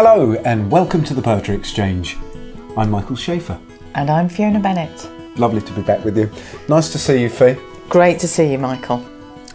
Hello, 0.00 0.34
and 0.44 0.70
welcome 0.70 1.02
to 1.02 1.12
the 1.12 1.20
Poetry 1.20 1.56
Exchange. 1.56 2.16
I'm 2.76 2.88
Michael 2.88 3.16
Shaeffer. 3.16 3.58
And 3.96 4.08
I'm 4.10 4.28
Fiona 4.28 4.60
Bennett. 4.60 5.10
Lovely 5.36 5.60
to 5.60 5.72
be 5.72 5.82
back 5.82 6.04
with 6.04 6.16
you. 6.16 6.30
Nice 6.68 6.92
to 6.92 6.98
see 6.98 7.20
you, 7.22 7.28
Fee. 7.28 7.56
Great 7.88 8.20
to 8.20 8.28
see 8.28 8.52
you, 8.52 8.58
Michael. 8.58 9.04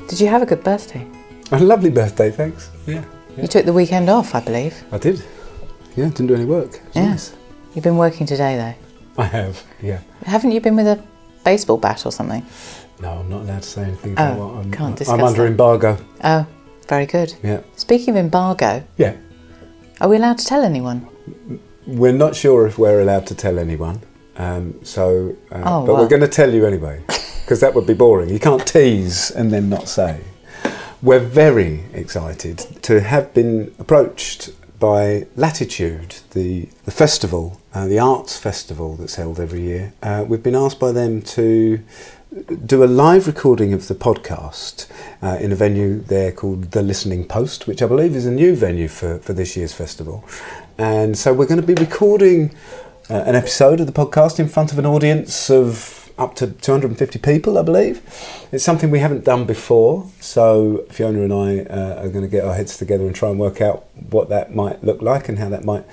Did 0.10 0.20
you 0.20 0.28
have 0.28 0.42
a 0.42 0.46
good 0.46 0.62
birthday? 0.62 1.08
A 1.54 1.60
lovely 1.60 1.90
birthday, 1.90 2.30
thanks. 2.30 2.72
Yeah, 2.86 3.06
You 3.38 3.48
took 3.48 3.66
the 3.66 3.72
weekend 3.72 4.10
off, 4.10 4.36
I 4.36 4.42
believe. 4.42 4.84
I 4.92 4.98
did. 4.98 5.24
Yeah, 5.96 6.10
didn't 6.10 6.28
do 6.28 6.36
any 6.36 6.44
work. 6.44 6.82
Yeah. 6.92 7.12
nice. 7.12 7.34
You've 7.74 7.86
been 7.86 7.96
working 7.96 8.28
today, 8.28 8.58
though. 8.58 9.24
I 9.24 9.28
have, 9.28 9.64
yeah. 9.82 10.02
Haven't 10.26 10.52
you 10.52 10.60
been 10.60 10.76
with 10.76 10.88
a 10.88 11.02
baseball 11.46 11.78
bat 11.78 12.06
or 12.06 12.12
something? 12.12 12.46
No, 13.00 13.12
I'm 13.12 13.30
not 13.30 13.44
allowed 13.44 13.62
to 13.62 13.70
say 13.70 13.84
anything 13.84 14.12
about 14.12 14.38
Oh, 14.38 14.46
what 14.48 14.58
I'm, 14.58 14.72
can't 14.74 15.08
I'm 15.08 15.24
under 15.24 15.44
that. 15.44 15.48
embargo. 15.48 15.98
Oh, 16.22 16.46
very 16.90 17.06
good. 17.06 17.34
Yeah. 17.42 17.62
Speaking 17.78 18.10
of 18.10 18.18
embargo, 18.18 18.84
Yeah. 18.98 19.16
Are 20.02 20.10
we 20.10 20.16
allowed 20.18 20.38
to 20.40 20.46
tell 20.46 20.64
anyone? 20.64 21.08
We're 21.86 22.14
not 22.14 22.36
sure 22.36 22.66
if 22.68 22.78
we're 22.78 23.02
allowed 23.02 23.28
to 23.28 23.36
tell 23.36 23.60
anyone, 23.60 24.02
um, 24.38 24.84
so 24.84 25.36
uh, 25.52 25.62
Oh, 25.66 25.86
but 25.86 25.96
we're 25.96 26.08
going 26.08 26.22
to 26.22 26.28
tell 26.28 26.54
you 26.54 26.66
anyway, 26.66 27.04
because 27.42 27.60
that 27.60 27.74
would 27.74 27.86
be 27.86 27.94
boring. 27.94 28.30
You 28.30 28.40
can't 28.40 28.66
tease 28.66 29.32
and 29.32 29.52
then 29.52 29.70
not 29.70 29.88
say. 29.88 30.22
We're 31.02 31.20
very 31.20 31.84
excited 31.94 32.58
to 32.84 33.02
have 33.02 33.34
been 33.34 33.76
approached 33.80 34.52
by 34.80 35.28
Latitude, 35.36 36.16
the, 36.32 36.68
the 36.86 36.92
festival, 36.92 37.60
uh, 37.74 37.88
the 37.88 38.00
arts 38.00 38.38
festival 38.38 38.96
that's 38.96 39.16
held 39.16 39.40
every 39.40 39.62
year. 39.62 39.94
Uh, 40.02 40.26
we've 40.28 40.44
been 40.44 40.56
asked 40.56 40.80
by 40.80 40.92
them 40.92 41.22
to 41.22 41.82
do 42.34 42.84
a 42.84 42.86
live 42.86 43.28
recording 43.28 43.74
of 43.74 43.88
the 43.88 43.94
podcast 43.94 44.90
uh, 45.22 45.38
in 45.40 45.52
a 45.52 45.56
venue 45.56 46.00
there 46.00 46.32
called 46.32 46.72
The 46.72 46.82
Listening 46.82 47.28
Post, 47.28 47.68
which 47.68 47.84
I 47.84 47.86
believe 47.86 48.16
is 48.16 48.26
a 48.26 48.32
new 48.32 48.56
venue 48.56 48.88
for, 48.88 49.20
for 49.20 49.34
this 49.34 49.56
year's 49.56 49.72
festival. 49.72 50.26
And 50.80 51.16
so 51.16 51.32
we're 51.32 51.46
going 51.46 51.62
to 51.62 51.68
be 51.68 51.76
recording 51.76 52.56
uh, 53.08 53.24
an 53.28 53.36
episode 53.36 53.80
of 53.80 53.86
the 53.86 53.94
podcast 53.94 54.40
in 54.40 54.50
front 54.50 54.72
of 54.72 54.80
an 54.80 54.86
audience 54.86 55.52
of 55.52 56.12
up 56.18 56.34
to 56.38 56.48
250 56.48 57.20
people, 57.20 57.60
I 57.60 57.62
believe. 57.62 58.02
It's 58.52 58.64
something 58.64 58.90
we 58.90 59.00
haven't 59.00 59.26
done 59.26 59.46
before, 59.46 60.10
so 60.20 60.86
Fiona 60.90 61.22
and 61.22 61.34
I 61.34 61.60
uh, 61.72 62.04
are 62.04 62.10
going 62.10 62.24
to 62.24 62.28
get 62.28 62.44
our 62.44 62.56
heads 62.56 62.78
together 62.78 63.06
and 63.06 63.16
try 63.16 63.30
and 63.30 63.38
work 63.38 63.62
out 63.62 63.86
what 64.10 64.30
that 64.30 64.56
might 64.56 64.84
look 64.84 65.04
like 65.04 65.30
and 65.30 65.38
how 65.38 65.50
that 65.50 65.66
might 65.66 65.86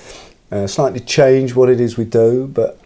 uh, 0.51 0.67
slightly 0.67 1.01
change 1.01 1.55
what 1.55 1.69
it 1.69 1.81
is 1.81 1.99
we 1.99 2.07
do, 2.07 2.47
but 2.47 2.80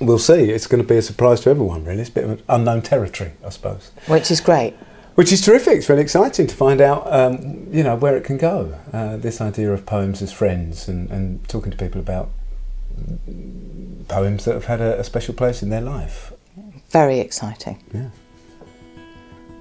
we'll 0.00 0.18
see. 0.18 0.50
It's 0.50 0.66
going 0.66 0.82
to 0.82 0.88
be 0.88 0.96
a 0.96 1.02
surprise 1.02 1.40
to 1.42 1.50
everyone, 1.50 1.84
really. 1.84 2.00
It's 2.00 2.10
a 2.10 2.12
bit 2.12 2.24
of 2.24 2.30
an 2.30 2.42
unknown 2.48 2.82
territory, 2.82 3.32
I 3.44 3.50
suppose. 3.50 3.92
Which 4.06 4.30
is 4.30 4.40
great. 4.40 4.74
Which 5.14 5.32
is 5.32 5.40
terrific. 5.40 5.78
It's 5.78 5.88
really 5.88 6.02
exciting 6.02 6.46
to 6.46 6.54
find 6.54 6.80
out, 6.80 7.12
um, 7.12 7.66
you 7.70 7.82
know, 7.82 7.96
where 7.96 8.16
it 8.16 8.24
can 8.24 8.38
go. 8.38 8.78
Uh, 8.92 9.16
this 9.16 9.40
idea 9.40 9.72
of 9.72 9.84
poems 9.84 10.22
as 10.22 10.32
friends 10.32 10.88
and, 10.88 11.10
and 11.10 11.46
talking 11.48 11.70
to 11.70 11.76
people 11.76 12.00
about 12.00 12.30
poems 14.08 14.44
that 14.44 14.54
have 14.54 14.64
had 14.66 14.80
a, 14.80 14.98
a 15.00 15.04
special 15.04 15.34
place 15.34 15.62
in 15.62 15.68
their 15.68 15.80
life. 15.80 16.32
Very 16.90 17.20
exciting. 17.20 17.82
Yeah. 17.92 18.10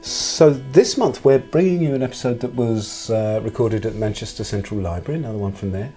So 0.01 0.51
this 0.51 0.97
month 0.97 1.25
we're 1.25 1.39
bringing 1.39 1.81
you 1.81 1.93
an 1.93 2.01
episode 2.01 2.39
that 2.39 2.55
was 2.55 3.09
uh, 3.09 3.41
recorded 3.43 3.85
at 3.85 3.95
Manchester 3.95 4.43
Central 4.43 4.79
Library, 4.79 5.19
another 5.19 5.37
one 5.37 5.51
from 5.51 5.71
there, 5.71 5.91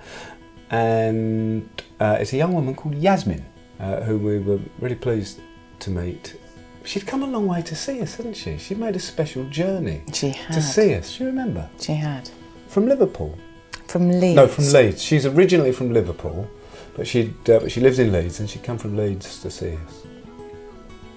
and 0.71 1.69
uh, 2.01 2.17
it's 2.19 2.33
a 2.33 2.37
young 2.37 2.53
woman 2.53 2.75
called 2.75 2.97
Yasmin, 2.97 3.45
uh, 3.83 4.01
who 4.03 4.17
we 4.17 4.39
were 4.39 4.61
really 4.81 4.95
pleased 4.95 5.41
to 5.81 5.91
meet. 5.91 6.37
She'd 6.85 7.07
come 7.07 7.23
a 7.23 7.27
long 7.27 7.47
way 7.47 7.63
to 7.63 7.77
see 7.77 8.01
us, 8.01 8.17
hadn't 8.17 8.35
she? 8.35 8.59
She 8.59 8.75
made 8.75 8.97
a 8.97 8.99
special 8.99 9.45
journey 9.45 10.03
She 10.13 10.31
had. 10.31 10.55
to 10.55 10.63
see 10.63 10.95
us. 10.95 11.17
Do 11.17 11.25
you 11.25 11.31
remember? 11.31 11.69
She 11.81 11.93
had. 11.95 12.31
From 12.69 12.87
Liverpool? 12.87 13.39
From 13.87 14.09
Leeds. 14.09 14.37
No, 14.37 14.49
from 14.49 14.65
Leeds. 14.73 15.03
She's 15.03 15.27
originally 15.27 15.73
from 15.73 15.93
Liverpool, 15.93 16.49
but 16.97 17.07
she 17.07 17.35
uh, 17.49 17.61
but 17.61 17.71
she 17.71 17.81
lives 17.81 17.99
in 17.99 18.11
Leeds, 18.11 18.41
and 18.41 18.49
she'd 18.49 18.63
come 18.63 18.79
from 18.79 18.97
Leeds 18.97 19.41
to 19.43 19.51
see 19.51 19.77
us. 19.87 20.07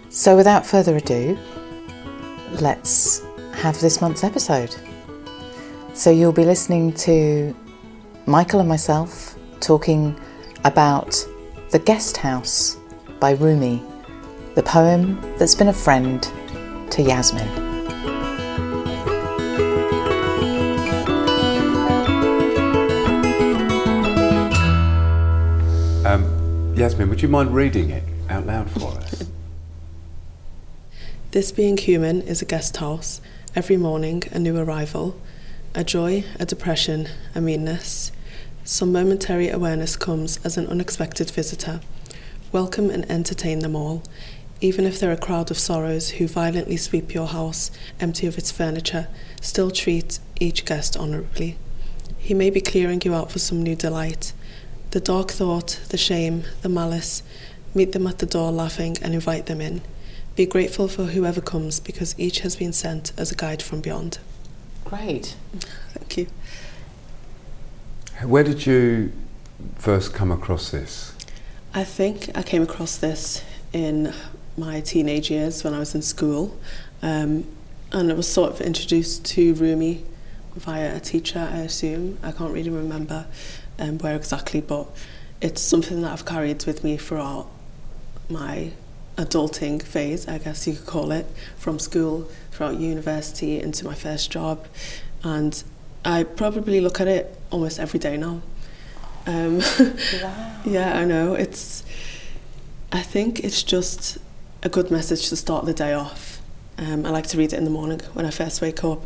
So 0.10 0.36
without 0.36 0.66
further 0.66 0.96
ado, 0.98 1.38
let's 2.62 3.24
have 3.54 3.80
this 3.80 4.02
month's 4.02 4.24
episode. 4.24 4.76
So 5.94 6.12
you'll 6.12 6.34
be 6.34 6.46
listening 6.46 6.94
to 6.94 7.56
Michael 8.26 8.60
and 8.60 8.68
myself 8.70 9.38
talking 9.62 10.20
about 10.66 11.16
The 11.72 11.80
Guest 11.80 12.18
House 12.18 12.78
by 13.20 13.32
Rumi, 13.32 13.82
the 14.54 14.62
poem 14.62 15.20
that's 15.38 15.56
been 15.56 15.68
a 15.68 15.74
friend 15.74 16.22
to 16.92 17.02
Yasmin. 17.02 17.48
Um, 26.06 26.74
Yasmin, 26.78 27.10
would 27.10 27.24
you 27.24 27.28
mind 27.28 27.54
reading 27.54 27.90
it 27.90 28.04
out 28.30 28.46
loud 28.46 28.70
for 28.70 28.92
us? 29.00 29.24
This 31.32 31.52
being 31.52 31.76
human 31.76 32.22
is 32.22 32.42
a 32.42 32.46
guest 32.46 32.78
house, 32.78 33.20
every 33.56 33.76
morning 33.76 34.24
a 34.32 34.40
new 34.40 34.58
arrival, 34.58 35.20
a 35.74 35.84
joy, 35.84 36.24
a 36.40 36.46
depression, 36.46 37.10
a 37.34 37.42
meanness. 37.42 38.14
Some 38.68 38.92
momentary 38.92 39.50
awareness 39.50 39.96
comes 39.96 40.40
as 40.44 40.58
an 40.58 40.66
unexpected 40.66 41.30
visitor. 41.30 41.82
Welcome 42.52 42.90
and 42.90 43.10
entertain 43.12 43.60
them 43.60 43.76
all, 43.76 44.02
even 44.60 44.86
if 44.86 45.00
they're 45.00 45.12
a 45.12 45.18
crowd 45.18 45.52
of 45.52 45.60
sorrows 45.60 46.10
who 46.10 46.28
violently 46.28 46.76
sweep 46.76 47.14
your 47.14 47.28
house 47.28 47.70
empty 48.00 48.26
of 48.26 48.40
its 48.40 48.50
furniture, 48.50 49.08
still 49.40 49.70
treat 49.70 50.18
each 50.40 50.66
guest 50.66 50.98
honourably. 50.98 51.58
He 52.18 52.34
may 52.34 52.50
be 52.50 52.60
clearing 52.60 53.04
you 53.06 53.14
out 53.14 53.32
for 53.32 53.38
some 53.38 53.62
new 53.62 53.76
delight. 53.76 54.34
The 54.90 55.00
dark 55.00 55.30
thought, 55.30 55.80
the 55.90 55.98
shame, 55.98 56.46
the 56.64 56.70
malice, 56.70 57.22
meet 57.76 57.92
them 57.92 58.08
at 58.08 58.18
the 58.18 58.26
door 58.26 58.52
laughing 58.52 58.98
and 59.04 59.14
invite 59.14 59.46
them 59.46 59.62
in. 59.62 59.84
Be 60.36 60.48
grateful 60.48 60.88
for 60.88 61.04
whoever 61.04 61.40
comes 61.40 61.80
because 61.80 62.16
each 62.18 62.40
has 62.40 62.56
been 62.56 62.74
sent 62.74 63.12
as 63.16 63.32
a 63.32 63.36
guide 63.36 63.62
from 63.62 63.82
beyond. 63.82 64.18
Great. 64.86 65.36
Thank 65.94 66.18
you. 66.18 66.28
Where 68.26 68.44
did 68.44 68.66
you 68.66 69.12
first 69.76 70.16
come 70.16 70.32
across 70.32 70.72
this? 70.72 71.14
I 71.76 71.84
think 71.84 72.36
I 72.36 72.42
came 72.42 72.64
across 72.64 72.98
this 72.98 73.44
in 73.72 74.14
my 74.58 74.82
teenage 74.82 75.30
years 75.30 75.64
when 75.64 75.76
I 75.76 75.80
was 75.80 75.94
in 75.94 76.02
school, 76.02 76.58
um, 77.04 77.46
and 77.92 78.12
I 78.12 78.16
was 78.16 78.28
sort 78.28 78.52
of 78.52 78.62
introduced 78.62 79.26
to 79.26 79.54
Rumi 79.54 80.04
via 80.56 80.96
a 80.96 81.00
teacher, 81.00 81.48
I 81.52 81.58
assume. 81.60 82.18
I 82.24 82.32
can't 82.32 82.52
really 82.52 82.72
remember 82.72 83.28
um, 83.78 84.00
where 84.00 84.16
exactly, 84.16 84.60
but 84.60 84.88
it's 85.40 85.62
something 85.62 86.02
that 86.02 86.12
I've 86.12 86.26
carried 86.26 86.66
with 86.66 86.84
me 86.84 86.98
throughout 86.98 87.48
my 88.28 88.72
adulting 89.18 89.84
phase, 89.84 90.28
I 90.28 90.40
guess 90.40 90.66
you 90.66 90.74
could 90.74 90.88
call 90.88 91.12
it, 91.12 91.28
from 91.58 91.78
school 91.78 92.28
throughout 92.50 92.80
university 92.80 93.60
into 93.60 93.86
my 93.86 93.94
first 93.94 94.32
job, 94.32 94.66
and 95.24 95.64
I 96.04 96.24
probably 96.24 96.82
look 96.82 97.00
at 97.00 97.08
it 97.08 97.35
almost 97.52 97.80
every 97.80 98.00
day 98.00 98.18
now. 98.18 98.42
Um, 99.28 99.62
yeah, 100.66 100.94
I 100.96 101.06
know. 101.06 101.34
It's. 101.34 101.84
I 102.92 103.02
think 103.02 103.40
it's 103.40 103.64
just 103.64 104.18
a 104.64 104.70
good 104.70 104.90
message 104.92 105.30
to 105.30 105.36
start 105.36 105.66
the 105.66 105.74
day 105.74 105.94
off. 105.94 106.42
Um, 106.78 107.06
I 107.06 107.10
like 107.10 107.28
to 107.28 107.38
read 107.38 107.54
it 107.54 107.58
in 107.58 107.64
the 107.64 107.72
morning 107.72 108.02
when 108.14 108.26
I 108.26 108.32
first 108.32 108.62
wake 108.62 108.84
up, 108.84 109.02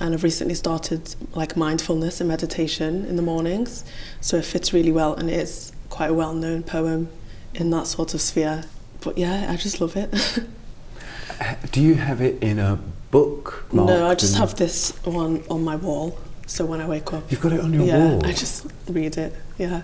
and 0.00 0.14
I've 0.14 0.22
recently 0.22 0.54
started 0.54 1.14
like 1.34 1.56
mindfulness 1.56 2.20
and 2.20 2.28
meditation 2.28 3.04
in 3.04 3.16
the 3.16 3.22
mornings, 3.22 3.84
so 4.20 4.36
it 4.38 4.44
fits 4.44 4.72
really 4.72 4.92
well, 4.92 5.14
and 5.14 5.30
it 5.30 5.38
is 5.38 5.72
quite 5.90 6.10
a 6.10 6.14
well-known 6.14 6.62
poem 6.62 7.08
in 7.54 7.70
that 7.70 7.86
sort 7.86 8.14
of 8.14 8.20
sphere. 8.20 8.64
But 9.00 9.18
yeah, 9.18 9.50
I 9.50 9.56
just 9.56 9.80
love 9.80 9.96
it. 9.96 10.10
Do 11.72 11.80
you 11.80 11.94
have 11.94 12.20
it 12.20 12.42
in 12.42 12.58
a 12.58 12.78
book? 13.10 13.64
no, 13.72 14.06
I 14.08 14.14
just 14.14 14.36
have 14.36 14.56
this 14.56 14.92
one 15.04 15.42
on 15.50 15.64
my 15.64 15.76
wall, 15.76 16.18
so 16.50 16.66
when 16.66 16.80
I 16.80 16.86
wake 16.88 17.12
up, 17.12 17.30
You've 17.30 17.40
got 17.40 17.52
it 17.52 17.60
on 17.60 17.72
your 17.72 17.84
yeah, 17.84 17.98
wall. 17.98 18.26
I 18.26 18.32
just 18.32 18.66
read 18.88 19.16
it. 19.16 19.32
Yeah, 19.56 19.82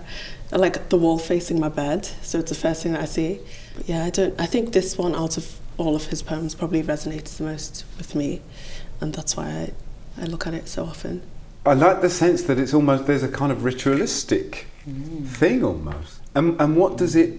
I 0.51 0.57
like 0.57 0.89
the 0.89 0.97
wall 0.97 1.17
facing 1.17 1.61
my 1.61 1.69
bed, 1.69 2.05
so 2.21 2.39
it's 2.39 2.49
the 2.49 2.57
first 2.57 2.83
thing 2.83 2.91
that 2.91 3.01
I 3.01 3.05
see. 3.05 3.39
But 3.73 3.87
yeah, 3.87 4.03
I 4.03 4.09
don't. 4.09 4.39
I 4.39 4.47
think 4.47 4.73
this 4.73 4.97
one 4.97 5.15
out 5.15 5.37
of 5.37 5.59
all 5.77 5.95
of 5.95 6.07
his 6.07 6.21
poems 6.21 6.55
probably 6.55 6.83
resonates 6.83 7.37
the 7.37 7.45
most 7.45 7.85
with 7.97 8.15
me, 8.15 8.41
and 8.99 9.13
that's 9.13 9.37
why 9.37 9.47
I, 10.17 10.21
I 10.21 10.25
look 10.25 10.45
at 10.45 10.53
it 10.53 10.67
so 10.67 10.83
often. 10.83 11.21
I 11.65 11.73
like 11.73 12.01
the 12.01 12.09
sense 12.09 12.43
that 12.43 12.59
it's 12.59 12.73
almost 12.73 13.07
there's 13.07 13.23
a 13.23 13.29
kind 13.29 13.51
of 13.51 13.63
ritualistic 13.63 14.67
mm. 14.85 15.25
thing 15.25 15.63
almost. 15.63 16.19
And 16.35 16.59
and 16.59 16.75
what 16.75 16.97
does 16.97 17.15
it 17.15 17.33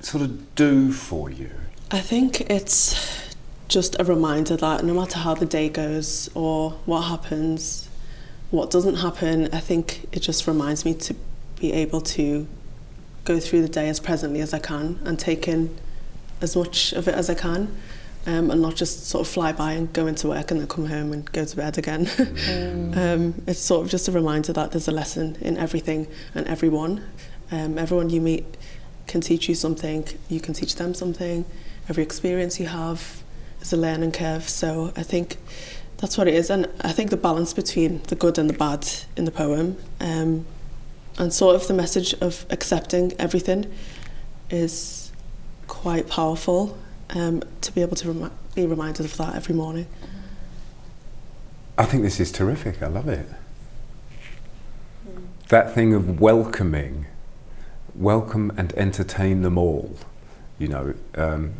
sort 0.00 0.24
of 0.24 0.54
do 0.54 0.90
for 0.90 1.28
you? 1.28 1.50
I 1.90 2.00
think 2.00 2.40
it's 2.50 3.28
just 3.68 3.94
a 4.00 4.04
reminder 4.04 4.56
that 4.56 4.84
no 4.84 4.94
matter 4.94 5.18
how 5.18 5.34
the 5.34 5.44
day 5.44 5.68
goes 5.68 6.30
or 6.34 6.70
what 6.86 7.02
happens, 7.02 7.89
what 8.50 8.70
doesn't 8.70 8.96
happen, 8.96 9.48
I 9.52 9.60
think 9.60 10.08
it 10.12 10.20
just 10.20 10.46
reminds 10.46 10.84
me 10.84 10.94
to 10.94 11.14
be 11.58 11.72
able 11.72 12.00
to 12.00 12.48
go 13.24 13.38
through 13.38 13.62
the 13.62 13.68
day 13.68 13.88
as 13.88 14.00
presently 14.00 14.40
as 14.40 14.52
I 14.52 14.58
can 14.58 14.98
and 15.04 15.18
take 15.18 15.46
in 15.46 15.76
as 16.40 16.56
much 16.56 16.92
of 16.92 17.06
it 17.06 17.14
as 17.14 17.28
I 17.28 17.34
can 17.34 17.76
um, 18.26 18.50
and 18.50 18.60
not 18.60 18.76
just 18.76 19.06
sort 19.06 19.26
of 19.26 19.32
fly 19.32 19.52
by 19.52 19.72
and 19.72 19.92
go 19.92 20.06
into 20.06 20.28
work 20.28 20.50
and 20.50 20.60
then 20.60 20.68
come 20.68 20.86
home 20.86 21.12
and 21.12 21.30
go 21.32 21.44
to 21.44 21.56
bed 21.56 21.78
again. 21.78 22.08
um, 22.96 23.42
it's 23.46 23.60
sort 23.60 23.84
of 23.84 23.90
just 23.90 24.08
a 24.08 24.12
reminder 24.12 24.52
that 24.52 24.72
there's 24.72 24.88
a 24.88 24.92
lesson 24.92 25.36
in 25.40 25.56
everything 25.56 26.06
and 26.34 26.46
everyone. 26.46 27.04
Um, 27.50 27.78
everyone 27.78 28.10
you 28.10 28.20
meet 28.20 28.44
can 29.06 29.20
teach 29.20 29.48
you 29.48 29.54
something, 29.54 30.06
you 30.28 30.40
can 30.40 30.54
teach 30.54 30.76
them 30.76 30.94
something. 30.94 31.44
Every 31.88 32.02
experience 32.02 32.60
you 32.60 32.66
have 32.66 33.22
is 33.60 33.72
a 33.72 33.76
learning 33.76 34.12
curve. 34.12 34.48
So 34.48 34.92
I 34.96 35.02
think 35.02 35.36
that's 36.00 36.16
what 36.16 36.26
it 36.26 36.34
is. 36.34 36.50
And 36.50 36.66
I 36.80 36.92
think 36.92 37.10
the 37.10 37.16
balance 37.16 37.52
between 37.52 38.02
the 38.04 38.14
good 38.14 38.38
and 38.38 38.48
the 38.48 38.54
bad 38.54 38.88
in 39.16 39.26
the 39.26 39.30
poem 39.30 39.76
um, 40.00 40.46
and 41.18 41.32
sort 41.32 41.54
of 41.54 41.68
the 41.68 41.74
message 41.74 42.14
of 42.14 42.46
accepting 42.48 43.12
everything 43.18 43.70
is 44.48 45.12
quite 45.66 46.08
powerful 46.08 46.78
um, 47.10 47.42
to 47.60 47.72
be 47.72 47.82
able 47.82 47.96
to 47.96 48.08
remi- 48.08 48.30
be 48.54 48.66
reminded 48.66 49.04
of 49.04 49.16
that 49.18 49.34
every 49.34 49.54
morning. 49.54 49.86
I 51.76 51.84
think 51.84 52.02
this 52.02 52.18
is 52.18 52.32
terrific. 52.32 52.82
I 52.82 52.86
love 52.86 53.08
it. 53.08 53.26
That 55.48 55.74
thing 55.74 55.92
of 55.92 56.20
welcoming, 56.20 57.06
welcome 57.94 58.52
and 58.56 58.72
entertain 58.74 59.42
them 59.42 59.58
all. 59.58 59.96
You 60.58 60.68
know, 60.68 60.94
um, 61.14 61.54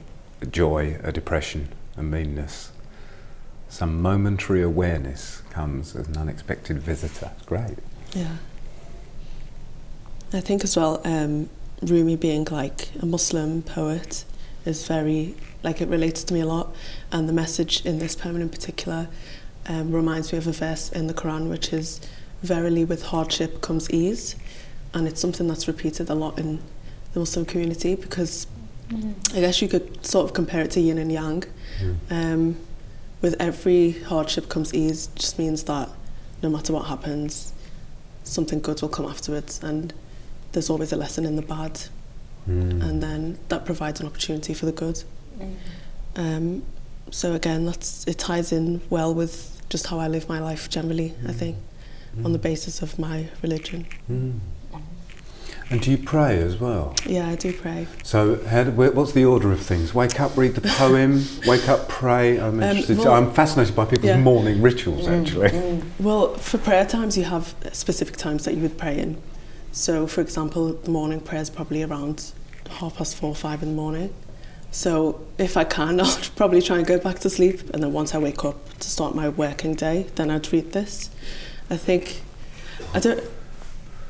joy, 0.51 0.99
a 1.03 1.13
depression, 1.13 1.69
a 1.97 2.03
meanness. 2.03 2.70
Some 3.71 4.03
momentary 4.03 4.63
awareness 4.63 5.43
comes 5.51 5.95
as 5.95 6.09
an 6.09 6.17
unexpected 6.17 6.79
visitor. 6.81 7.31
It's 7.37 7.47
great. 7.47 7.79
Yeah. 8.15 8.37
I 10.33 10.41
think 10.41 10.65
as 10.65 10.77
well, 10.77 11.01
um, 11.05 11.49
Rumi 11.81 12.17
being 12.17 12.47
like 12.51 12.91
a 13.01 13.07
Muslim 13.07 13.63
poet 13.63 14.25
is 14.65 14.87
very, 14.87 15.35
like 15.63 15.81
it 15.81 15.89
relates 15.89 16.25
to 16.25 16.35
me 16.35 16.41
a 16.41 16.47
lot. 16.47 16.75
And 17.13 17.29
the 17.29 17.33
message 17.33 17.87
in 17.87 18.01
this 18.01 18.17
poem 18.17 18.41
in 18.41 18.49
particular 18.49 19.09
um, 19.67 19.93
reminds 19.93 20.33
me 20.33 20.39
of 20.39 20.47
a 20.49 20.53
verse 20.53 20.91
in 20.91 21.07
the 21.07 21.15
Quran, 21.15 21.49
which 21.49 21.73
is, 21.73 22.01
Verily 22.43 22.85
with 22.87 23.05
hardship 23.05 23.61
comes 23.61 23.91
ease. 23.91 24.35
And 24.95 25.07
it's 25.07 25.21
something 25.21 25.47
that's 25.47 25.69
repeated 25.69 26.11
a 26.11 26.15
lot 26.15 26.39
in 26.39 26.61
the 27.13 27.21
Muslim 27.21 27.45
community 27.45 27.95
because 27.95 28.47
I 29.35 29.41
guess 29.41 29.63
you 29.63 29.69
could 29.69 30.05
sort 30.05 30.25
of 30.25 30.35
compare 30.35 30.63
it 30.63 30.73
to 30.73 30.81
yin 30.81 30.99
and 30.99 31.13
yang. 31.13 31.45
Um, 32.11 32.57
with 33.23 33.37
every 33.41 33.93
hardship 33.93 34.49
comes 34.49 34.73
ease, 34.75 35.09
just 35.15 35.39
means 35.39 35.65
that 35.65 35.89
no 36.43 36.49
matter 36.49 36.73
what 36.73 36.87
happens, 36.87 37.53
something 38.25 38.61
good 38.61 38.81
will 38.81 38.89
come 38.89 39.07
afterwards. 39.07 39.63
And 39.63 39.93
there's 40.53 40.71
always 40.71 40.93
a 40.93 40.97
lesson 40.97 41.25
in 41.25 41.37
the 41.37 41.43
bad. 41.43 41.81
Mm. 42.49 42.83
And 42.83 43.03
then 43.03 43.39
that 43.49 43.65
provides 43.65 44.01
an 44.01 44.07
opportunity 44.07 44.55
for 44.55 44.67
the 44.67 44.73
good. 44.73 45.03
Mm. 45.39 45.55
Um, 46.17 46.63
so 47.11 47.35
again, 47.35 47.67
that's 47.67 48.07
it 48.07 48.19
ties 48.19 48.53
in 48.53 48.81
well 48.89 49.13
with 49.15 49.63
just 49.69 49.87
how 49.87 49.99
I 49.99 50.09
live 50.09 50.29
my 50.29 50.41
life 50.41 50.69
generally, 50.71 51.11
mm. 51.11 51.29
I 51.29 51.33
hmm. 51.33 51.39
think, 51.39 51.57
mm. 51.57 52.19
on 52.19 52.25
hmm. 52.25 52.33
the 52.33 52.39
basis 52.39 52.83
of 52.83 52.99
my 52.99 53.29
religion. 53.43 53.87
Mm. 54.11 54.39
And 55.71 55.81
do 55.81 55.93
you 55.93 55.99
pray 55.99 56.37
as 56.43 56.57
well? 56.57 56.97
Yeah, 57.07 57.29
I 57.29 57.37
do 57.37 57.53
pray. 57.53 57.87
So, 58.03 58.43
how 58.45 58.65
do, 58.65 58.73
what's 58.73 59.13
the 59.13 59.25
order 59.25 59.53
of 59.53 59.61
things? 59.61 59.95
Wake 59.95 60.19
up, 60.19 60.37
read 60.37 60.57
the 60.57 60.69
poem, 60.69 61.25
wake 61.47 61.69
up, 61.69 61.89
pray. 61.89 62.41
I'm, 62.41 62.55
um, 62.55 62.63
interested, 62.63 62.99
well- 62.99 63.13
I'm 63.13 63.33
fascinated 63.33 63.77
by 63.77 63.85
people's 63.85 64.09
Yeah. 64.09 64.19
morning 64.19 64.61
rituals, 64.63 65.07
mm, 65.07 65.21
actually. 65.21 65.51
Mm. 65.51 65.83
Well, 66.01 66.35
for 66.35 66.59
prayer 66.59 66.85
times, 66.85 67.17
you 67.17 67.23
have 67.23 67.55
specific 67.73 68.17
times 68.17 68.45
that 68.47 68.55
you 68.55 68.63
would 68.63 68.79
pray 68.79 68.99
in. 68.99 69.19
So, 69.71 70.09
for 70.09 70.21
example, 70.21 70.73
the 70.73 70.91
morning 70.91 71.21
prayer 71.21 71.41
is 71.41 71.51
probably 71.51 71.85
around 71.85 72.33
half 72.69 72.97
past 72.97 73.15
four, 73.15 73.37
five 73.37 73.63
in 73.63 73.69
the 73.69 73.75
morning. 73.77 74.13
So, 74.73 75.25
if 75.39 75.57
I 75.57 75.63
can, 75.63 76.01
I'll 76.05 76.19
probably 76.35 76.63
try 76.63 76.79
and 76.79 76.87
go 76.87 76.99
back 76.99 77.21
to 77.21 77.31
sleep. 77.31 77.61
And 77.73 77.81
then 77.81 77.93
once 77.93 78.13
I 78.13 78.19
wake 78.19 78.45
up 78.45 78.77
to 78.81 78.91
start 78.91 79.15
my 79.15 79.29
working 79.29 79.77
day, 79.77 80.07
then 80.17 80.33
I'd 80.33 80.53
read 80.53 80.73
this. 80.73 81.11
I 81.71 81.77
think, 81.77 82.23
I 82.93 82.99
don't, 82.99 83.23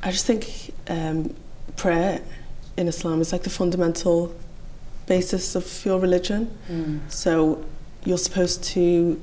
I 0.03 0.11
just 0.11 0.25
think 0.25 0.73
um, 0.89 1.35
prayer 1.81 2.21
in 2.77 2.89
Islam 2.89 3.23
is 3.23 3.33
like 3.33 3.43
the 3.43 3.57
fundamental 3.63 4.35
basis 5.07 5.55
of 5.55 5.65
your 5.87 5.99
religion. 5.99 6.43
So, 7.09 7.65
you're 8.05 8.19
supposed 8.29 8.63
to 8.75 9.19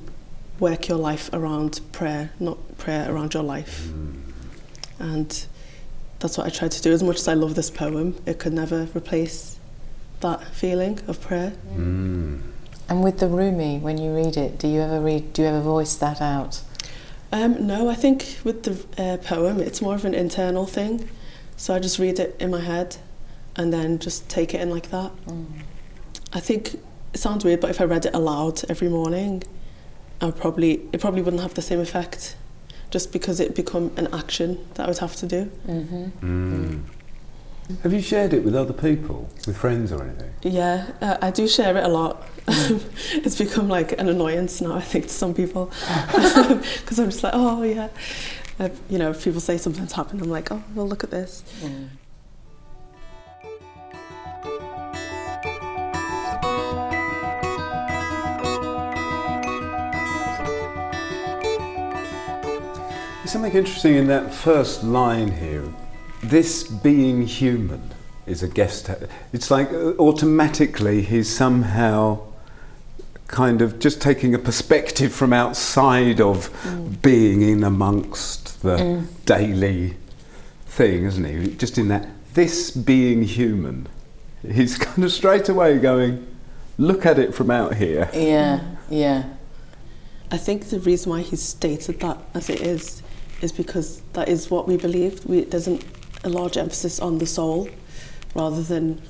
work 0.59 0.87
your 0.87 0.97
life 0.97 1.29
around 1.33 1.81
prayer, 1.91 2.31
not 2.39 2.57
prayer 2.77 3.11
around 3.11 3.35
your 3.35 3.43
life. 3.43 3.87
And 4.99 5.45
that's 6.19 6.35
what 6.37 6.47
I 6.47 6.49
tried 6.49 6.71
to 6.71 6.81
do. 6.81 6.91
As 6.91 7.03
much 7.03 7.17
as 7.17 7.27
I 7.27 7.35
love 7.35 7.53
this 7.53 7.69
poem, 7.69 8.15
it 8.25 8.39
could 8.39 8.53
never 8.53 8.87
replace 8.95 9.59
that 10.21 10.43
feeling 10.47 10.99
of 11.07 11.21
prayer. 11.21 11.53
Mm. 11.75 12.41
And 12.89 13.03
with 13.03 13.19
the 13.19 13.27
Rumi, 13.27 13.77
when 13.77 13.99
you 13.99 14.15
read 14.15 14.35
it, 14.35 14.57
do 14.57 14.67
you 14.67 14.81
ever 14.81 14.99
read? 14.99 15.33
Do 15.33 15.43
you 15.43 15.47
ever 15.49 15.61
voice 15.61 15.95
that 15.95 16.21
out? 16.21 16.61
Um, 17.31 17.67
no, 17.67 17.87
I 17.87 17.95
think 17.95 18.39
with 18.43 18.63
the 18.63 18.75
uh, 19.03 19.17
poem, 19.17 19.59
it's 19.59 19.79
more 19.79 19.93
of 19.93 20.05
an 20.05 20.15
internal 20.15 20.65
thing. 20.65 21.07
So 21.57 21.73
I 21.73 21.79
just 21.79 21.99
read 21.99 22.19
it 22.19 22.35
in 22.39 22.51
my 22.51 22.61
head 22.61 22.97
and 23.55 23.73
then 23.73 23.99
just 23.99 24.29
take 24.29 24.53
it 24.53 24.61
in 24.61 24.69
like 24.69 24.89
that. 24.91 25.11
I 26.31 26.39
think 26.39 26.75
it 27.13 27.19
sounds 27.19 27.43
weird, 27.43 27.59
but 27.59 27.69
if 27.69 27.81
I 27.81 27.85
read 27.85 28.05
it 28.05 28.13
aloud 28.13 28.61
every 28.69 28.89
morning, 28.89 29.43
I 30.21 30.25
would 30.27 30.37
probably 30.37 30.87
it 30.93 31.01
probably 31.01 31.21
wouldn't 31.21 31.41
have 31.41 31.55
the 31.55 31.61
same 31.61 31.79
effect, 31.79 32.35
just 32.91 33.11
because 33.11 33.39
it 33.39 33.55
become 33.55 33.91
an 33.97 34.07
action 34.13 34.67
that 34.75 34.85
I 34.85 34.87
would 34.87 34.99
have 34.99 35.15
to 35.17 35.25
do. 35.25 35.51
Mm. 35.67 36.83
Have 37.83 37.91
you 37.91 38.01
shared 38.01 38.33
it 38.33 38.45
with 38.45 38.55
other 38.55 38.73
people, 38.73 39.29
with 39.45 39.57
friends 39.57 39.91
or 39.91 40.01
anything? 40.03 40.31
Yeah, 40.41 40.89
uh, 41.01 41.17
I 41.21 41.31
do 41.31 41.47
share 41.47 41.75
it 41.75 41.83
a 41.83 41.89
lot. 41.89 42.23
it's 42.47 43.37
become 43.37 43.67
like 43.67 43.91
an 43.99 44.07
annoyance 44.07 44.61
now, 44.61 44.73
I 44.73 44.81
think, 44.81 45.07
to 45.07 45.13
some 45.13 45.33
people. 45.33 45.71
Because 46.13 46.99
I'm 46.99 47.09
just 47.09 47.23
like, 47.23 47.33
oh, 47.35 47.63
yeah. 47.63 47.89
Uh, 48.59 48.69
you 48.89 48.97
know, 48.97 49.11
if 49.11 49.23
people 49.23 49.39
say 49.39 49.57
something's 49.57 49.93
happened, 49.93 50.19
I'm 50.21 50.29
like, 50.29 50.51
oh, 50.51 50.63
well, 50.73 50.87
look 50.87 51.03
at 51.03 51.11
this. 51.11 51.43
There's 63.19 63.31
something 63.31 63.53
interesting 63.53 63.95
in 63.95 64.07
that 64.07 64.33
first 64.33 64.83
line 64.83 65.31
here. 65.31 65.71
This 66.23 66.63
being 66.63 67.27
human 67.27 67.91
is 68.25 68.41
a 68.41 68.47
guest. 68.47 68.89
It's 69.33 69.51
like 69.51 69.69
uh, 69.71 69.93
automatically 69.99 71.03
he's 71.03 71.29
somehow 71.29 72.21
kind 73.27 73.61
of 73.61 73.79
just 73.79 74.01
taking 74.01 74.33
a 74.33 74.39
perspective 74.39 75.13
from 75.13 75.33
outside 75.33 76.21
of 76.21 76.49
mm. 76.63 77.01
being 77.01 77.41
in 77.41 77.63
amongst 77.63 78.61
the 78.61 78.77
mm. 78.77 79.25
daily 79.25 79.95
thing, 80.65 81.05
isn't 81.05 81.25
he? 81.25 81.55
Just 81.55 81.77
in 81.77 81.89
that, 81.89 82.07
this 82.33 82.71
being 82.71 83.23
human, 83.23 83.87
he's 84.49 84.77
kind 84.77 85.03
of 85.03 85.11
straight 85.11 85.49
away 85.49 85.77
going, 85.77 86.25
look 86.77 87.05
at 87.05 87.19
it 87.19 87.35
from 87.35 87.51
out 87.51 87.75
here. 87.75 88.09
Yeah, 88.13 88.61
yeah. 88.89 89.23
I 90.31 90.37
think 90.37 90.65
the 90.65 90.79
reason 90.79 91.11
why 91.11 91.21
he's 91.21 91.41
stated 91.41 91.99
that 92.01 92.17
as 92.33 92.49
it 92.49 92.61
is, 92.61 93.01
is 93.41 93.51
because 93.51 94.01
that 94.13 94.27
is 94.29 94.49
what 94.49 94.67
we 94.67 94.77
believe. 94.77 95.25
We, 95.25 95.41
there's 95.41 95.67
an, 95.67 95.79
a 96.23 96.29
large 96.29 96.57
emphasis 96.57 96.99
on 96.99 97.17
the 97.19 97.25
soul 97.25 97.69
rather 98.35 98.61
than 98.61 99.01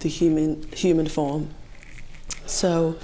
the 0.00 0.08
human 0.08 0.62
human 0.72 1.06
form. 1.06 1.50
So 2.46 2.96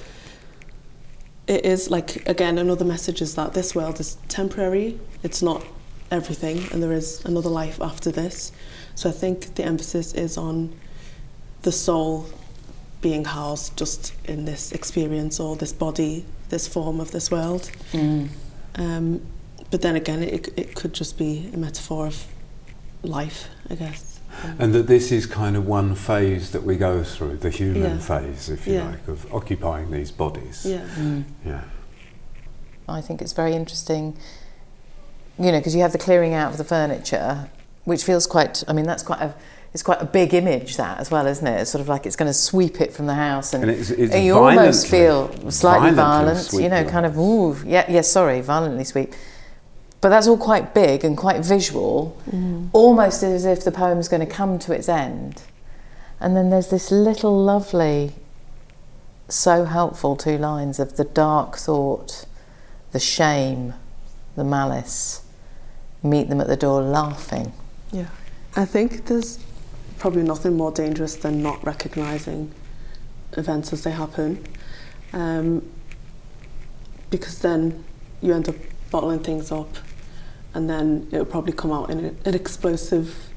it 1.50 1.64
is 1.64 1.90
like 1.90 2.28
again 2.28 2.58
another 2.58 2.84
message 2.84 3.20
is 3.20 3.34
that 3.34 3.54
this 3.54 3.74
world 3.74 3.98
is 3.98 4.16
temporary. 4.28 4.98
It's 5.24 5.42
not 5.42 5.64
everything, 6.10 6.58
and 6.70 6.80
there 6.82 6.92
is 6.92 7.24
another 7.24 7.48
life 7.48 7.80
after 7.82 8.12
this. 8.12 8.52
So 8.94 9.08
I 9.08 9.12
think 9.12 9.56
the 9.56 9.64
emphasis 9.64 10.14
is 10.14 10.36
on 10.38 10.72
the 11.62 11.72
soul 11.72 12.26
being 13.00 13.24
housed 13.24 13.76
just 13.76 14.12
in 14.26 14.44
this 14.44 14.72
experience 14.72 15.40
or 15.40 15.56
this 15.56 15.72
body, 15.72 16.24
this 16.50 16.68
form 16.68 17.00
of 17.00 17.10
this 17.10 17.30
world. 17.30 17.70
Um, 18.76 19.20
but 19.70 19.82
then 19.82 19.96
again, 19.96 20.22
it, 20.22 20.48
it 20.56 20.74
could 20.74 20.92
just 20.92 21.18
be 21.18 21.50
a 21.52 21.56
metaphor 21.56 22.06
of 22.06 22.26
life, 23.02 23.48
I 23.68 23.74
guess. 23.74 24.09
And 24.58 24.74
that 24.74 24.86
this 24.86 25.10
is 25.12 25.26
kind 25.26 25.56
of 25.56 25.66
one 25.66 25.94
phase 25.94 26.50
that 26.52 26.62
we 26.62 26.76
go 26.76 27.02
through, 27.02 27.38
the 27.38 27.50
human 27.50 27.82
Yeah. 27.82 27.98
phase, 27.98 28.48
if 28.48 28.66
you 28.66 28.74
Yeah. 28.74 28.86
like, 28.90 29.08
of 29.08 29.26
occupying 29.32 29.90
these 29.90 30.10
bodies. 30.10 30.62
Yeah. 30.64 30.80
Mm. 30.98 31.24
Yeah. 31.44 31.60
I 32.88 33.00
think 33.00 33.22
it's 33.22 33.32
very 33.32 33.54
interesting, 33.54 34.16
you 35.38 35.52
know, 35.52 35.58
because 35.58 35.74
you 35.74 35.82
have 35.82 35.92
the 35.92 35.98
clearing 35.98 36.34
out 36.34 36.50
of 36.52 36.58
the 36.58 36.64
furniture, 36.64 37.48
which 37.84 38.02
feels 38.04 38.26
quite. 38.26 38.64
I 38.68 38.72
mean, 38.72 38.86
that's 38.86 39.02
quite 39.02 39.20
a. 39.20 39.34
It's 39.72 39.84
quite 39.84 40.02
a 40.02 40.04
big 40.04 40.34
image, 40.34 40.76
that 40.78 40.98
as 40.98 41.12
well, 41.12 41.28
isn't 41.28 41.46
it? 41.46 41.60
It's 41.60 41.70
sort 41.70 41.80
of 41.80 41.88
like 41.88 42.04
it's 42.04 42.16
going 42.16 42.28
to 42.28 42.34
sweep 42.34 42.80
it 42.80 42.92
from 42.92 43.06
the 43.06 43.14
house, 43.14 43.54
and, 43.54 43.62
And 43.62 43.70
it's- 43.70 43.90
it's 43.90 44.16
you 44.16 44.34
almost 44.34 44.88
feel 44.88 45.30
slightly 45.48 45.92
violent, 45.92 46.52
you 46.52 46.68
know, 46.68 46.82
kind 46.84 47.06
of 47.06 47.16
ooh, 47.16 47.56
yeah, 47.64 47.84
yeah, 47.88 48.00
sorry, 48.00 48.40
violently 48.40 48.82
sweep. 48.82 49.14
But 50.00 50.08
that's 50.08 50.26
all 50.26 50.38
quite 50.38 50.72
big 50.72 51.04
and 51.04 51.16
quite 51.16 51.44
visual, 51.44 52.16
almost 52.72 53.22
as 53.22 53.44
if 53.44 53.64
the 53.64 53.70
poem's 53.70 54.08
going 54.08 54.26
to 54.26 54.32
come 54.32 54.58
to 54.60 54.72
its 54.72 54.88
end. 54.88 55.42
And 56.18 56.36
then 56.36 56.50
there's 56.50 56.70
this 56.70 56.90
little 56.90 57.36
lovely 57.36 58.14
so 59.28 59.64
helpful 59.64 60.16
two 60.16 60.38
lines 60.38 60.78
of 60.78 60.96
the 60.96 61.04
dark 61.04 61.56
thought, 61.56 62.24
the 62.92 63.00
shame, 63.00 63.74
the 64.36 64.44
malice. 64.44 65.22
Meet 66.02 66.30
them 66.30 66.40
at 66.40 66.46
the 66.46 66.56
door 66.56 66.82
laughing. 66.82 67.52
Yeah. 67.92 68.08
I 68.56 68.64
think 68.64 69.06
there's 69.06 69.38
probably 69.98 70.22
nothing 70.22 70.56
more 70.56 70.72
dangerous 70.72 71.14
than 71.14 71.42
not 71.42 71.62
recognizing 71.64 72.52
events 73.34 73.72
as 73.72 73.84
they 73.84 73.90
happen. 73.90 74.44
Um, 75.12 75.70
because 77.10 77.40
then 77.40 77.84
you 78.22 78.32
end 78.32 78.48
up 78.48 78.56
bottling 78.90 79.20
things 79.20 79.52
up 79.52 79.68
and 80.54 80.68
then 80.68 81.08
it'll 81.12 81.24
probably 81.26 81.52
come 81.52 81.72
out 81.72 81.90
in 81.90 82.04
a, 82.04 82.28
an 82.28 82.34
explosive 82.34 83.30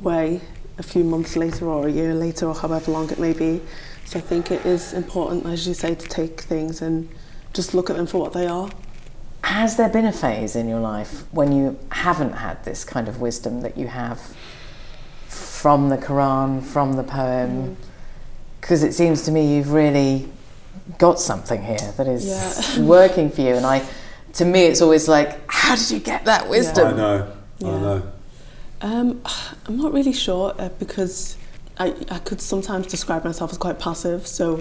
way 0.00 0.40
a 0.78 0.82
few 0.82 1.04
months 1.04 1.36
later 1.36 1.66
or 1.66 1.86
a 1.88 1.90
year 1.90 2.14
later 2.14 2.46
or 2.46 2.54
however 2.54 2.90
long 2.90 3.10
it 3.10 3.18
may 3.18 3.32
be. 3.32 3.60
So 4.04 4.18
I 4.18 4.22
think 4.22 4.50
it 4.50 4.64
is 4.66 4.92
important, 4.92 5.46
as 5.46 5.68
you 5.68 5.74
say, 5.74 5.94
to 5.94 6.08
take 6.08 6.40
things 6.40 6.82
and 6.82 7.08
just 7.52 7.74
look 7.74 7.90
at 7.90 7.96
them 7.96 8.06
for 8.06 8.18
what 8.20 8.32
they 8.32 8.46
are. 8.46 8.70
Has 9.44 9.76
there 9.76 9.88
been 9.88 10.04
a 10.04 10.12
phase 10.12 10.56
in 10.56 10.68
your 10.68 10.80
life 10.80 11.24
when 11.32 11.52
you 11.52 11.78
haven't 11.92 12.32
had 12.32 12.64
this 12.64 12.84
kind 12.84 13.08
of 13.08 13.20
wisdom 13.20 13.60
that 13.62 13.76
you 13.76 13.86
have 13.88 14.34
from 15.28 15.88
the 15.90 15.96
Quran, 15.98 16.62
from 16.62 16.94
the 16.94 17.02
poem? 17.02 17.50
Mm. 17.50 17.76
Because 18.60 18.82
it 18.82 18.92
seems 18.92 19.22
to 19.22 19.30
me 19.30 19.56
you've 19.56 19.72
really 19.72 20.28
got 20.98 21.20
something 21.20 21.62
here 21.62 21.92
that 21.96 22.06
is 22.06 22.26
Yeah. 22.26 22.84
working 22.84 23.30
for 23.30 23.40
you. 23.40 23.54
And 23.54 23.64
I, 23.66 23.82
to 24.34 24.44
me, 24.44 24.64
it's 24.64 24.82
always 24.82 25.08
like, 25.08 25.49
how 25.70 25.76
did 25.76 25.90
you 25.92 26.00
get 26.00 26.24
that 26.24 26.48
wisdom? 26.48 26.94
I 26.94 26.96
know. 26.96 27.32
I 27.60 27.64
know. 27.64 28.12
Um, 28.80 29.22
I'm 29.66 29.76
not 29.76 29.92
really 29.92 30.12
sure 30.12 30.52
uh, 30.58 30.68
because 30.80 31.36
I, 31.78 31.94
I 32.10 32.18
could 32.18 32.40
sometimes 32.40 32.88
describe 32.88 33.24
myself 33.24 33.52
as 33.52 33.58
quite 33.58 33.78
passive, 33.78 34.26
so 34.26 34.56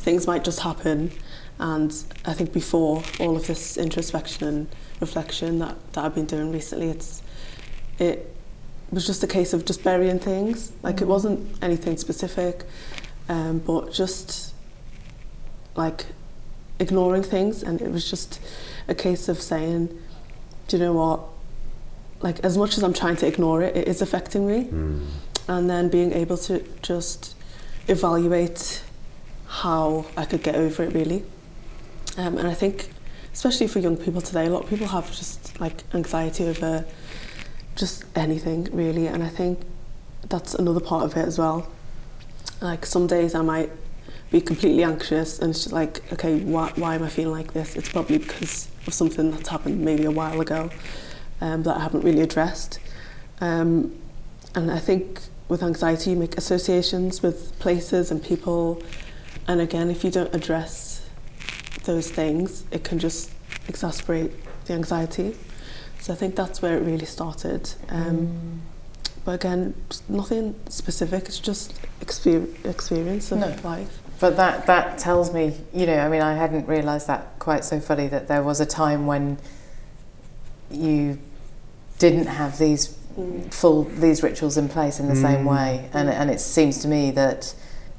things 0.00 0.26
might 0.26 0.44
just 0.44 0.60
happen. 0.60 1.12
And 1.58 1.94
I 2.26 2.34
think 2.34 2.52
before 2.52 3.02
all 3.20 3.36
of 3.36 3.46
this 3.46 3.78
introspection 3.78 4.48
and 4.48 4.66
reflection 5.00 5.60
that, 5.60 5.76
that 5.94 6.04
I've 6.04 6.14
been 6.14 6.26
doing 6.26 6.52
recently, 6.52 6.90
it's 6.90 7.22
it 7.98 8.34
was 8.90 9.06
just 9.06 9.22
a 9.22 9.26
case 9.26 9.54
of 9.54 9.64
just 9.64 9.82
burying 9.82 10.18
things. 10.18 10.72
Like 10.82 11.00
it 11.00 11.06
wasn't 11.06 11.56
anything 11.62 11.96
specific, 11.96 12.64
um, 13.30 13.60
but 13.60 13.94
just 13.94 14.52
like 15.74 16.04
ignoring 16.78 17.22
things. 17.22 17.62
And 17.62 17.80
it 17.80 17.90
was 17.90 18.10
just 18.10 18.40
a 18.88 18.94
case 18.94 19.26
of 19.26 19.40
saying, 19.40 19.98
do 20.70 20.76
you 20.76 20.82
know 20.84 20.92
what? 20.92 21.20
Like 22.22 22.38
as 22.40 22.56
much 22.56 22.76
as 22.78 22.84
I'm 22.84 22.92
trying 22.92 23.16
to 23.16 23.26
ignore 23.26 23.60
it, 23.62 23.76
it 23.76 23.88
is 23.88 24.00
affecting 24.02 24.46
me 24.46 24.64
Mm. 24.64 25.06
and 25.48 25.68
then 25.68 25.88
being 25.88 26.12
able 26.12 26.36
to 26.48 26.62
just 26.82 27.34
evaluate 27.88 28.82
how 29.46 30.06
I 30.16 30.24
could 30.24 30.42
get 30.42 30.54
over 30.54 30.84
it 30.84 30.94
really. 30.94 31.24
Um, 32.16 32.38
and 32.38 32.46
I 32.46 32.54
think, 32.54 32.90
especially 33.32 33.66
for 33.66 33.80
young 33.80 33.96
people 33.96 34.20
today, 34.20 34.46
a 34.46 34.50
lot 34.50 34.62
of 34.64 34.68
people 34.70 34.86
have 34.86 35.10
just 35.10 35.58
like 35.60 35.82
anxiety 35.94 36.44
over 36.46 36.84
just 37.74 38.04
anything 38.14 38.68
really, 38.72 39.06
and 39.08 39.22
I 39.22 39.28
think 39.28 39.58
that's 40.28 40.54
another 40.54 40.80
part 40.80 41.04
of 41.04 41.16
it 41.16 41.26
as 41.26 41.38
well. 41.38 41.66
Like 42.60 42.86
some 42.86 43.06
days 43.06 43.34
I 43.34 43.42
might 43.42 43.70
be 44.30 44.40
completely 44.40 44.84
anxious, 44.84 45.38
and 45.40 45.50
it's 45.50 45.60
just 45.64 45.72
like, 45.72 46.02
okay, 46.12 46.38
why, 46.40 46.72
why 46.76 46.94
am 46.94 47.02
I 47.02 47.08
feeling 47.08 47.32
like 47.32 47.52
this? 47.54 47.74
It's 47.74 47.88
probably 47.88 48.18
because 48.18 48.68
of 48.86 48.94
something 48.94 49.30
that's 49.30 49.48
happened 49.48 49.80
maybe 49.80 50.04
a 50.04 50.10
while 50.10 50.40
ago 50.40 50.70
um, 51.40 51.62
that 51.64 51.76
I 51.76 51.80
haven't 51.80 52.02
really 52.04 52.20
addressed. 52.22 52.78
Um, 53.40 53.96
and 54.54 54.70
I 54.70 54.78
think 54.78 55.20
with 55.48 55.62
anxiety, 55.62 56.10
you 56.10 56.16
make 56.16 56.36
associations 56.36 57.22
with 57.22 57.58
places 57.58 58.10
and 58.10 58.22
people. 58.22 58.82
And 59.46 59.60
again, 59.60 59.90
if 59.90 60.04
you 60.04 60.10
don't 60.10 60.34
address 60.34 61.08
those 61.84 62.10
things, 62.10 62.64
it 62.70 62.84
can 62.84 62.98
just 62.98 63.30
exacerbate 63.66 64.32
the 64.66 64.74
anxiety. 64.74 65.36
So 66.00 66.12
I 66.12 66.16
think 66.16 66.34
that's 66.36 66.62
where 66.62 66.76
it 66.76 66.82
really 66.82 67.06
started. 67.06 67.74
Um, 67.88 68.62
But 69.22 69.32
again, 69.32 69.74
nothing 70.08 70.54
specific, 70.70 71.26
it's 71.26 71.38
just 71.38 71.74
exper- 72.00 72.48
experience 72.64 73.30
of 73.30 73.38
No. 73.38 73.54
life. 73.62 74.00
But 74.20 74.36
that, 74.36 74.66
that 74.66 74.98
tells 74.98 75.32
me, 75.32 75.54
you 75.72 75.86
know, 75.86 75.98
I 75.98 76.08
mean, 76.08 76.20
I 76.20 76.34
hadn't 76.34 76.68
realised 76.68 77.06
that 77.06 77.38
quite 77.38 77.64
so 77.64 77.80
fully 77.80 78.06
that 78.08 78.28
there 78.28 78.42
was 78.42 78.60
a 78.60 78.66
time 78.66 79.06
when 79.06 79.38
you 80.70 81.18
didn't 81.98 82.26
have 82.26 82.58
these 82.58 82.96
full 83.50 83.84
these 83.84 84.22
rituals 84.22 84.56
in 84.56 84.68
place 84.68 85.00
in 85.00 85.08
the 85.08 85.16
same 85.16 85.44
Mm. 85.44 85.50
way, 85.50 85.90
and 85.92 86.08
and 86.08 86.30
it 86.30 86.40
seems 86.40 86.78
to 86.78 86.88
me 86.88 87.10
that 87.12 87.52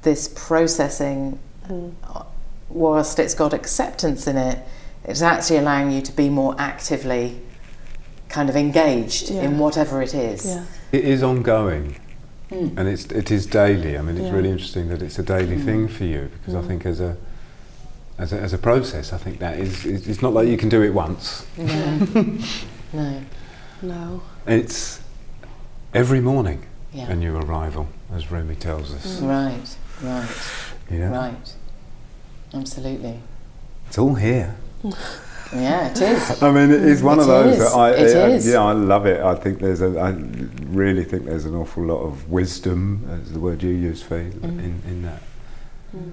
this 0.03 0.29
processing, 0.33 1.37
Mm. 1.69 1.91
whilst 2.69 3.19
it's 3.19 3.33
got 3.35 3.53
acceptance 3.53 4.25
in 4.27 4.37
it, 4.37 4.59
it's 5.03 5.21
actually 5.21 5.57
allowing 5.57 5.91
you 5.91 6.01
to 6.01 6.11
be 6.11 6.29
more 6.29 6.55
actively 6.57 7.39
kind 8.29 8.49
of 8.49 8.55
engaged 8.55 9.29
Yeah. 9.29 9.41
in 9.41 9.59
whatever 9.59 10.01
it 10.01 10.13
is. 10.13 10.45
Yeah. 10.45 10.63
It 10.91 11.03
is 11.03 11.21
ongoing. 11.21 11.97
Mm. 12.51 12.77
And 12.77 12.87
it's 12.89 13.05
it 13.05 13.31
is 13.31 13.45
daily. 13.45 13.97
I 13.97 14.01
mean, 14.01 14.17
it's 14.17 14.25
Yeah. 14.27 14.33
really 14.35 14.49
interesting 14.51 14.89
that 14.89 15.01
it's 15.01 15.17
a 15.19 15.23
daily 15.23 15.55
Mm. 15.57 15.65
thing 15.65 15.87
for 15.87 16.03
you 16.03 16.29
because 16.33 16.53
I 16.55 16.61
Mm. 16.61 16.67
think 16.67 16.85
as 16.85 16.99
a 16.99 17.15
as 18.17 18.33
a, 18.33 18.39
as 18.39 18.53
a 18.53 18.57
process, 18.57 19.13
I 19.13 19.17
think 19.17 19.39
that 19.39 19.57
is 19.57 19.85
it's 19.85 20.05
it's 20.07 20.21
not 20.21 20.33
like 20.33 20.47
you 20.47 20.57
can 20.57 20.69
do 20.69 20.81
it 20.83 20.93
once. 20.93 21.45
No. 21.57 22.07
no. 22.93 23.21
No. 23.81 24.21
It's 24.45 24.99
every 25.93 26.19
morning 26.21 26.59
Yeah. 26.93 27.09
a 27.11 27.15
new 27.15 27.37
arrival, 27.37 27.87
as 28.13 28.29
Rumi 28.31 28.55
tells 28.55 28.93
us. 28.93 29.21
Right. 29.21 29.77
Right. 30.03 30.27
You 30.89 30.99
know, 30.99 31.11
Right. 31.11 31.53
Absolutely. 32.53 33.19
it's 33.87 33.97
all 33.97 34.15
here. 34.15 34.55
Yeah, 35.53 35.89
it 35.91 36.01
is. 36.01 36.41
I 36.43 36.51
mean, 36.51 36.71
it 36.71 36.83
is 36.83 37.03
one 37.03 37.17
It 37.19 37.23
of 37.23 37.27
those 37.27 37.53
is. 37.57 37.59
that 37.59 37.77
I, 37.77 37.89
It 37.91 38.15
I- 38.15 38.27
is. 38.29 38.47
yeah, 38.47 38.63
I 38.63 38.71
love 38.73 39.05
it. 39.05 39.21
I 39.21 39.35
think 39.35 39.59
there's 39.59 39.81
a, 39.81 39.99
I 39.99 40.11
really 40.65 41.03
think 41.03 41.25
there's 41.25 41.45
an 41.45 41.55
awful 41.55 41.83
lot 41.85 42.01
of 42.03 42.29
wisdom, 42.29 43.05
as 43.09 43.31
the 43.33 43.39
word 43.39 43.61
you 43.63 43.69
use, 43.71 44.01
Fee, 44.01 44.15
Mm. 44.31 44.43
in, 44.43 44.81
in 44.87 45.01
that. 45.03 45.21
Mm. 45.95 46.11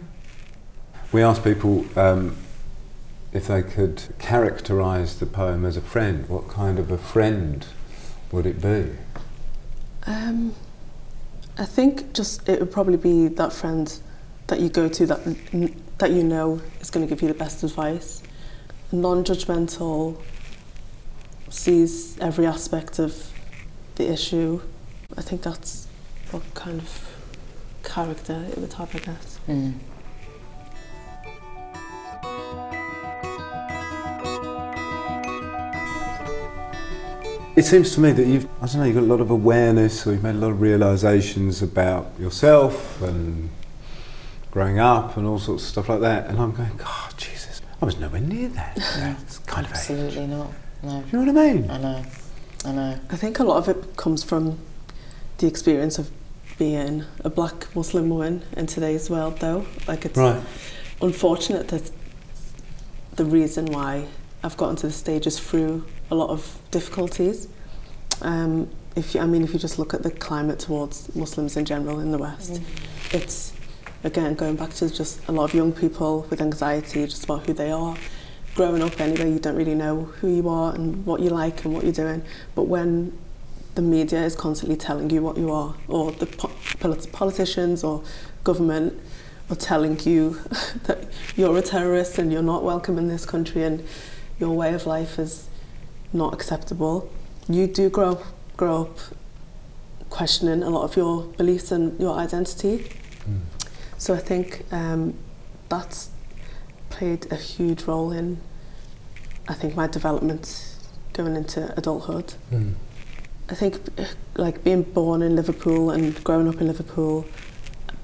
We 1.12 1.22
asked 1.22 1.44
people 1.44 1.84
um, 1.96 2.36
if 3.32 3.46
they 3.46 3.62
could 3.62 3.96
characterise 4.18 5.18
the 5.18 5.26
poem 5.26 5.64
as 5.64 5.76
a 5.76 5.80
friend. 5.80 6.28
What 6.28 6.48
kind 6.48 6.78
of 6.78 6.90
a 6.90 6.98
friend 6.98 7.64
would 8.32 8.44
it 8.44 8.60
be? 8.60 8.90
Um, 10.06 10.54
I 11.56 11.64
think 11.64 12.12
just 12.12 12.48
it 12.48 12.60
would 12.60 12.72
probably 12.72 12.96
be 12.96 13.28
that 13.28 13.52
friend 13.52 13.92
that 14.48 14.60
you 14.60 14.68
go 14.68 14.88
to 14.88 15.06
that 15.06 15.20
that 15.98 16.10
you 16.12 16.22
know 16.22 16.60
is 16.80 16.90
going 16.90 17.06
to 17.06 17.10
give 17.14 17.20
you 17.22 17.28
the 17.28 17.34
best 17.34 17.62
advice, 17.62 18.22
non-judgmental, 18.92 20.20
sees 21.50 22.18
every 22.18 22.46
aspect 22.46 22.98
of 22.98 23.32
the 23.96 24.10
issue. 24.10 24.60
I 25.16 25.22
think 25.22 25.42
that's 25.42 25.86
what 26.30 26.42
kind 26.54 26.80
of 26.80 27.16
character 27.82 28.44
it 28.50 28.58
would 28.58 28.72
have, 28.74 28.94
I 28.94 28.98
guess. 28.98 29.40
Mm. 29.48 29.74
It 37.56 37.64
seems 37.64 37.92
to 37.94 38.00
me 38.00 38.12
that 38.12 38.24
you've, 38.24 38.46
I 38.62 38.66
don't 38.66 38.76
know, 38.76 38.84
you've 38.84 38.94
got 38.94 39.02
a 39.02 39.06
lot 39.06 39.20
of 39.20 39.30
awareness 39.30 40.06
or 40.06 40.12
you've 40.12 40.22
made 40.22 40.36
a 40.36 40.38
lot 40.38 40.52
of 40.52 40.60
realisations 40.60 41.60
about 41.60 42.06
yourself 42.16 43.02
and 43.02 43.50
growing 44.52 44.78
up 44.78 45.16
and 45.16 45.26
all 45.26 45.40
sorts 45.40 45.64
of 45.64 45.68
stuff 45.70 45.88
like 45.88 46.00
that. 46.00 46.28
And 46.28 46.38
I'm 46.38 46.52
going, 46.52 46.76
God, 46.76 47.14
Jesus, 47.16 47.37
I 47.80 47.84
was 47.84 47.98
nowhere 47.98 48.20
near 48.20 48.48
that. 48.48 48.76
That's 48.76 49.38
kind 49.40 49.64
of 49.66 49.72
age. 49.72 49.78
Absolutely 49.78 50.26
not. 50.26 50.50
No. 50.82 51.02
Do 51.02 51.16
you 51.18 51.24
know 51.24 51.32
what 51.32 51.42
I 51.42 51.52
mean? 51.54 51.70
I 51.70 51.78
know. 51.78 52.02
I 52.64 52.72
know. 52.72 53.00
I 53.10 53.16
think 53.16 53.38
a 53.38 53.44
lot 53.44 53.56
of 53.58 53.68
it 53.68 53.96
comes 53.96 54.22
from 54.24 54.58
the 55.38 55.46
experience 55.46 55.98
of 55.98 56.10
being 56.58 57.04
a 57.20 57.30
black 57.30 57.74
Muslim 57.76 58.08
woman 58.08 58.42
in 58.56 58.66
today's 58.66 59.08
world, 59.08 59.38
though. 59.38 59.64
Like 59.86 60.04
it's 60.04 60.16
Right. 60.18 60.42
unfortunate 61.00 61.68
that 61.68 61.90
the 63.14 63.24
reason 63.24 63.66
why 63.66 64.06
I've 64.42 64.56
gotten 64.56 64.76
to 64.76 64.88
this 64.88 64.96
stage 64.96 65.26
is 65.26 65.38
through 65.38 65.84
a 66.10 66.14
lot 66.16 66.30
of 66.30 66.58
difficulties. 66.70 67.48
Um, 68.22 68.68
if 68.96 69.14
you, 69.14 69.20
I 69.20 69.26
mean, 69.26 69.44
if 69.44 69.52
you 69.52 69.58
just 69.60 69.78
look 69.78 69.94
at 69.94 70.02
the 70.02 70.10
climate 70.10 70.58
towards 70.58 71.14
Muslims 71.14 71.56
in 71.56 71.64
general 71.64 72.00
in 72.00 72.10
the 72.10 72.18
West, 72.18 72.60
it's 73.12 73.52
again 74.04 74.34
going 74.34 74.56
back 74.56 74.70
to 74.74 74.90
just 74.92 75.26
a 75.28 75.32
lot 75.32 75.44
of 75.44 75.54
young 75.54 75.72
people 75.72 76.26
with 76.30 76.40
anxiety 76.40 77.04
just 77.06 77.24
about 77.24 77.46
who 77.46 77.52
they 77.52 77.70
are. 77.70 77.96
Growing 78.54 78.82
up 78.82 79.00
anyway, 79.00 79.30
you 79.30 79.38
don't 79.38 79.56
really 79.56 79.74
know 79.74 80.04
who 80.20 80.28
you 80.28 80.48
are 80.48 80.74
and 80.74 81.04
what 81.06 81.20
you 81.20 81.30
like 81.30 81.64
and 81.64 81.74
what 81.74 81.84
you're 81.84 81.92
doing. 81.92 82.22
But 82.54 82.64
when 82.64 83.16
the 83.74 83.82
media 83.82 84.24
is 84.24 84.34
constantly 84.34 84.76
telling 84.76 85.10
you 85.10 85.22
what 85.22 85.36
you 85.36 85.52
are, 85.52 85.74
or 85.86 86.10
the 86.12 86.26
po- 86.26 86.50
polit- 86.80 87.12
politicians 87.12 87.84
or 87.84 88.02
government 88.42 88.98
are 89.50 89.56
telling 89.56 89.98
you 90.00 90.30
that 90.84 91.04
you're 91.36 91.56
a 91.56 91.62
terrorist 91.62 92.18
and 92.18 92.32
you're 92.32 92.42
not 92.42 92.64
welcome 92.64 92.98
in 92.98 93.08
this 93.08 93.24
country 93.24 93.62
and 93.62 93.84
your 94.40 94.50
way 94.50 94.74
of 94.74 94.86
life 94.86 95.18
is 95.18 95.48
not 96.12 96.34
acceptable, 96.34 97.08
you 97.48 97.66
do 97.66 97.88
grow 97.88 98.20
grow 98.56 98.82
up 98.82 98.98
questioning 100.10 100.62
a 100.64 100.70
lot 100.70 100.82
of 100.82 100.96
your 100.96 101.22
beliefs 101.36 101.70
and 101.70 101.98
your 102.00 102.16
identity. 102.16 102.90
Mm. 103.28 103.40
So 103.98 104.14
I 104.14 104.18
think 104.18 104.64
um, 104.72 105.14
that's 105.68 106.10
played 106.88 107.30
a 107.32 107.36
huge 107.36 107.82
role 107.82 108.12
in, 108.12 108.40
I 109.48 109.54
think, 109.54 109.74
my 109.76 109.86
development 109.86 110.76
going 111.12 111.36
into 111.36 111.74
adulthood. 111.76 112.34
Mm. 112.52 112.74
I 113.50 113.54
think, 113.54 113.80
like 114.36 114.62
being 114.62 114.82
born 114.82 115.20
in 115.22 115.34
Liverpool 115.34 115.90
and 115.90 116.22
growing 116.22 116.48
up 116.48 116.60
in 116.60 116.68
Liverpool, 116.68 117.26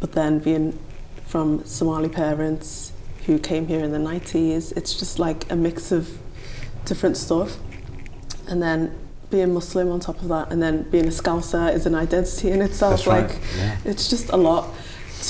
but 0.00 0.12
then 0.12 0.40
being 0.40 0.78
from 1.26 1.64
Somali 1.64 2.08
parents 2.08 2.92
who 3.26 3.38
came 3.38 3.66
here 3.66 3.82
in 3.84 3.92
the 3.92 3.98
90s, 3.98 4.76
it's 4.76 4.98
just 4.98 5.18
like 5.18 5.50
a 5.50 5.56
mix 5.56 5.92
of 5.92 6.18
different 6.84 7.16
stuff. 7.16 7.56
And 8.48 8.62
then 8.62 8.96
being 9.30 9.54
Muslim 9.54 9.90
on 9.90 10.00
top 10.00 10.20
of 10.22 10.28
that, 10.28 10.50
and 10.52 10.62
then 10.62 10.82
being 10.90 11.06
a 11.06 11.10
Scouser 11.10 11.72
is 11.72 11.86
an 11.86 11.94
identity 11.94 12.50
in 12.50 12.60
itself. 12.62 13.06
Right, 13.06 13.28
Like, 13.28 13.40
yeah. 13.56 13.78
it's 13.84 14.08
just 14.08 14.30
a 14.30 14.36
lot 14.36 14.68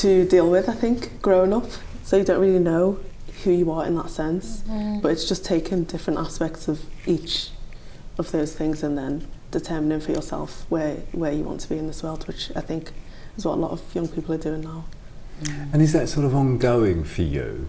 to 0.00 0.26
deal 0.26 0.50
with, 0.50 0.68
I 0.68 0.74
think, 0.74 1.20
growing 1.22 1.52
up. 1.52 1.66
So 2.02 2.16
you 2.16 2.24
don't 2.24 2.40
really 2.40 2.58
know 2.58 2.98
who 3.42 3.50
you 3.50 3.70
are 3.70 3.86
in 3.86 3.94
that 3.96 4.10
sense, 4.10 4.60
mm-hmm. 4.62 5.00
but 5.00 5.10
it's 5.10 5.28
just 5.28 5.44
taking 5.44 5.84
different 5.84 6.18
aspects 6.18 6.68
of 6.68 6.84
each 7.06 7.50
of 8.18 8.30
those 8.30 8.54
things 8.54 8.82
and 8.82 8.96
then 8.96 9.26
determining 9.50 10.00
for 10.00 10.12
yourself 10.12 10.66
where, 10.68 10.96
where 11.12 11.32
you 11.32 11.44
want 11.44 11.60
to 11.60 11.68
be 11.68 11.78
in 11.78 11.86
this 11.86 12.02
world, 12.02 12.26
which 12.26 12.50
I 12.54 12.60
think 12.60 12.92
is 13.36 13.44
what 13.44 13.54
a 13.54 13.60
lot 13.60 13.72
of 13.72 13.82
young 13.94 14.08
people 14.08 14.34
are 14.34 14.38
doing 14.38 14.62
now. 14.62 14.84
Mm-hmm. 15.42 15.74
And 15.74 15.82
is 15.82 15.92
that 15.92 16.08
sort 16.08 16.26
of 16.26 16.34
ongoing 16.34 17.04
for 17.04 17.22
you? 17.22 17.68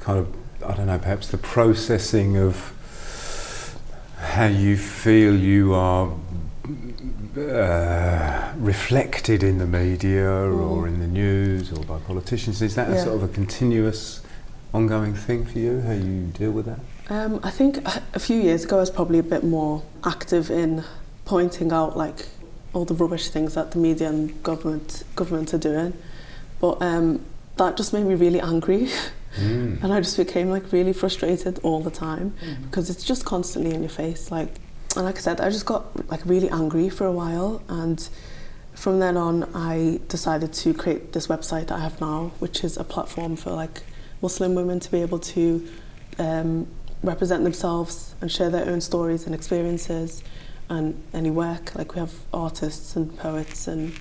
Kind 0.00 0.18
of, 0.18 0.34
I 0.64 0.74
don't 0.74 0.86
know, 0.86 0.98
perhaps 0.98 1.28
the 1.28 1.38
processing 1.38 2.36
of 2.36 2.74
how 4.18 4.46
you 4.46 4.76
feel 4.76 5.34
you 5.36 5.74
are 5.74 6.12
uh, 7.36 8.52
reflected 8.56 9.42
in 9.42 9.58
the 9.58 9.66
media 9.66 10.28
or 10.30 10.86
in 10.86 11.00
the 11.00 11.06
news 11.06 11.72
or 11.72 11.84
by 11.84 11.98
politicians. 12.00 12.62
Is 12.62 12.74
that 12.74 12.90
a 12.90 13.00
sort 13.02 13.16
of 13.16 13.22
a 13.22 13.28
continuous, 13.28 14.20
ongoing 14.74 15.14
thing 15.14 15.44
for 15.46 15.58
you? 15.58 15.80
How 15.80 15.92
you 15.92 16.26
deal 16.32 16.50
with 16.52 16.66
that? 16.66 16.80
Um, 17.08 17.40
I 17.42 17.50
think 17.50 17.78
a- 17.86 18.02
a 18.14 18.18
few 18.18 18.36
years 18.40 18.64
ago 18.64 18.76
I 18.76 18.80
was 18.80 18.90
probably 18.90 19.18
a 19.18 19.22
bit 19.24 19.42
more 19.44 19.82
active 20.04 20.50
in 20.50 20.84
pointing 21.24 21.72
out 21.72 21.96
like 21.96 22.26
all 22.72 22.84
the 22.84 22.94
rubbish 22.94 23.30
things 23.30 23.54
that 23.54 23.72
the 23.72 23.78
media 23.78 24.08
and 24.08 24.40
government 24.42 25.02
government 25.16 25.52
are 25.52 25.58
doing, 25.58 25.92
but 26.60 26.80
um, 26.82 27.20
that 27.56 27.76
just 27.76 27.92
made 27.92 28.04
me 28.04 28.14
really 28.14 28.40
angry, 28.40 28.88
Mm. 29.38 29.80
and 29.84 29.92
I 29.92 30.00
just 30.00 30.16
became 30.16 30.50
like 30.50 30.72
really 30.72 30.92
frustrated 30.92 31.60
all 31.62 31.80
the 31.80 31.90
time 31.92 32.34
because 32.64 32.90
it's 32.90 33.04
just 33.04 33.24
constantly 33.24 33.72
in 33.72 33.80
your 33.80 33.88
face. 33.90 34.28
Like, 34.32 34.56
and 34.96 35.04
like 35.04 35.16
I 35.16 35.20
said, 35.20 35.40
I 35.40 35.50
just 35.50 35.66
got 35.66 36.10
like 36.10 36.24
really 36.26 36.50
angry 36.50 36.88
for 36.88 37.06
a 37.06 37.12
while, 37.12 37.62
and 37.68 38.08
from 38.74 38.98
then 38.98 39.16
on, 39.16 39.44
I 39.54 40.00
decided 40.08 40.52
to 40.54 40.72
create 40.74 41.12
this 41.12 41.26
website 41.26 41.66
that 41.66 41.78
I 41.78 41.80
have 41.80 42.00
now, 42.00 42.32
which 42.38 42.64
is 42.64 42.76
a 42.76 42.84
platform 42.84 43.36
for 43.36 43.50
like 43.50 43.82
Muslim 44.22 44.54
women 44.54 44.80
to 44.80 44.90
be 44.90 45.02
able 45.02 45.18
to 45.18 45.68
um, 46.18 46.66
represent 47.02 47.44
themselves 47.44 48.14
and 48.20 48.30
share 48.30 48.50
their 48.50 48.66
own 48.68 48.80
stories 48.80 49.26
and 49.26 49.34
experiences 49.34 50.22
and 50.68 51.02
any 51.12 51.30
work. 51.30 51.74
Like 51.74 51.94
we 51.94 52.00
have 52.00 52.12
artists 52.32 52.96
and 52.96 53.16
poets 53.18 53.68
and 53.68 53.92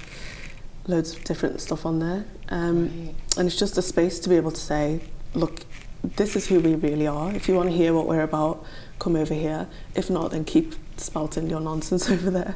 loads 0.87 1.15
of 1.15 1.23
different 1.23 1.61
stuff 1.61 1.85
on 1.85 1.99
there. 1.99 2.25
Um, 2.49 3.15
and 3.37 3.47
it's 3.47 3.57
just 3.57 3.77
a 3.77 3.81
space 3.81 4.19
to 4.19 4.29
be 4.29 4.35
able 4.35 4.51
to 4.51 4.61
say, 4.61 5.01
look, 5.33 5.61
this 6.03 6.35
is 6.35 6.47
who 6.47 6.59
we 6.59 6.75
really 6.75 7.07
are. 7.07 7.33
If 7.33 7.47
you 7.47 7.55
want 7.55 7.69
to 7.69 7.75
hear 7.75 7.93
what 7.93 8.07
we're 8.07 8.21
about, 8.21 8.65
come 8.99 9.15
over 9.15 9.33
here. 9.33 9.67
If 9.95 10.09
not, 10.09 10.31
then 10.31 10.45
keep 10.45 10.75
spouting 10.97 11.49
your 11.49 11.59
nonsense 11.61 12.09
over 12.11 12.29
there. 12.29 12.55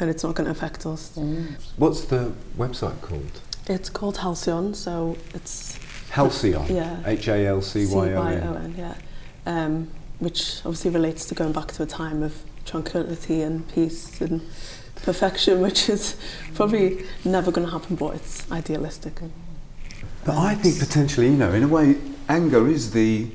And 0.00 0.10
it's 0.10 0.22
not 0.22 0.34
going 0.34 0.44
to 0.44 0.52
affect 0.52 0.86
us. 0.86 1.16
What's 1.76 2.04
the 2.04 2.32
website 2.56 3.00
called? 3.00 3.40
It's 3.66 3.90
called 3.90 4.18
Halcyon, 4.18 4.74
so 4.74 5.16
it's 5.34 5.78
Halcyon. 6.10 6.74
Yeah. 6.74 7.02
H 7.04 7.28
A 7.28 7.46
L 7.46 7.60
C 7.62 7.86
Y 7.86 8.12
O 8.12 8.22
N. 8.22 8.74
yeah. 8.78 8.94
Um, 9.44 9.90
which 10.20 10.58
obviously 10.64 10.90
relates 10.90 11.24
to 11.26 11.34
going 11.34 11.52
back 11.52 11.68
to 11.72 11.82
a 11.82 11.86
time 11.86 12.22
of 12.22 12.42
tranquility 12.64 13.42
and 13.42 13.68
peace 13.68 14.20
and 14.20 14.40
perfection, 14.96 15.60
which 15.66 15.88
is 15.88 16.16
probably 16.54 17.04
never 17.24 17.50
going 17.50 17.66
to 17.66 17.72
happen, 17.72 17.96
but 17.96 18.14
it's 18.14 18.50
idealistic. 18.52 19.20
But 20.24 20.36
I 20.36 20.54
think 20.54 20.78
potentially, 20.78 21.28
you 21.28 21.36
know, 21.36 21.52
in 21.52 21.62
a 21.62 21.68
way, 21.68 21.96
anger 22.28 22.68
is 22.68 22.92
the 22.92 23.30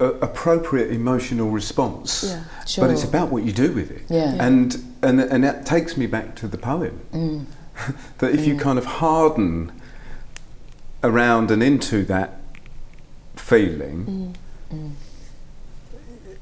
appropriate 0.00 0.90
emotional 0.90 1.50
response. 1.50 2.24
Yeah. 2.24 2.44
Sure. 2.66 2.84
But 2.86 2.92
it's 2.92 3.04
about 3.04 3.30
what 3.30 3.44
you 3.44 3.52
do 3.52 3.72
with 3.72 3.90
it. 3.90 4.02
Yeah. 4.08 4.34
Yeah. 4.34 4.44
And, 4.46 4.76
and, 5.02 5.20
and 5.20 5.44
that 5.44 5.64
takes 5.66 5.96
me 5.96 6.06
back 6.06 6.34
to 6.36 6.48
the 6.48 6.58
poem. 6.58 7.00
Mm. 7.12 7.46
that 8.18 8.32
if 8.34 8.46
you 8.46 8.56
kind 8.56 8.78
of 8.78 8.84
harden 8.84 9.72
around 11.02 11.50
and 11.50 11.62
into 11.62 12.04
that 12.04 12.40
feeling, 13.36 14.34
Mm. 14.72 14.92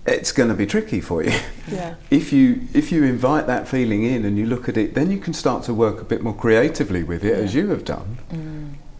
it's 0.06 0.32
going 0.32 0.48
to 0.48 0.54
be 0.54 0.66
tricky 0.66 1.00
for 1.00 1.22
you. 1.22 1.32
Yeah. 1.70 1.94
if 2.10 2.32
you 2.32 2.62
if 2.74 2.90
you 2.90 3.04
invite 3.04 3.46
that 3.46 3.68
feeling 3.68 4.02
in 4.02 4.24
and 4.24 4.36
you 4.36 4.46
look 4.46 4.68
at 4.68 4.76
it, 4.76 4.94
then 4.94 5.10
you 5.12 5.18
can 5.18 5.32
start 5.32 5.62
to 5.64 5.74
work 5.74 6.00
a 6.00 6.04
bit 6.04 6.22
more 6.22 6.34
creatively 6.34 7.02
with 7.04 7.24
it, 7.24 7.34
as 7.34 7.54
you 7.54 7.68
have 7.68 7.84
done, 7.84 8.18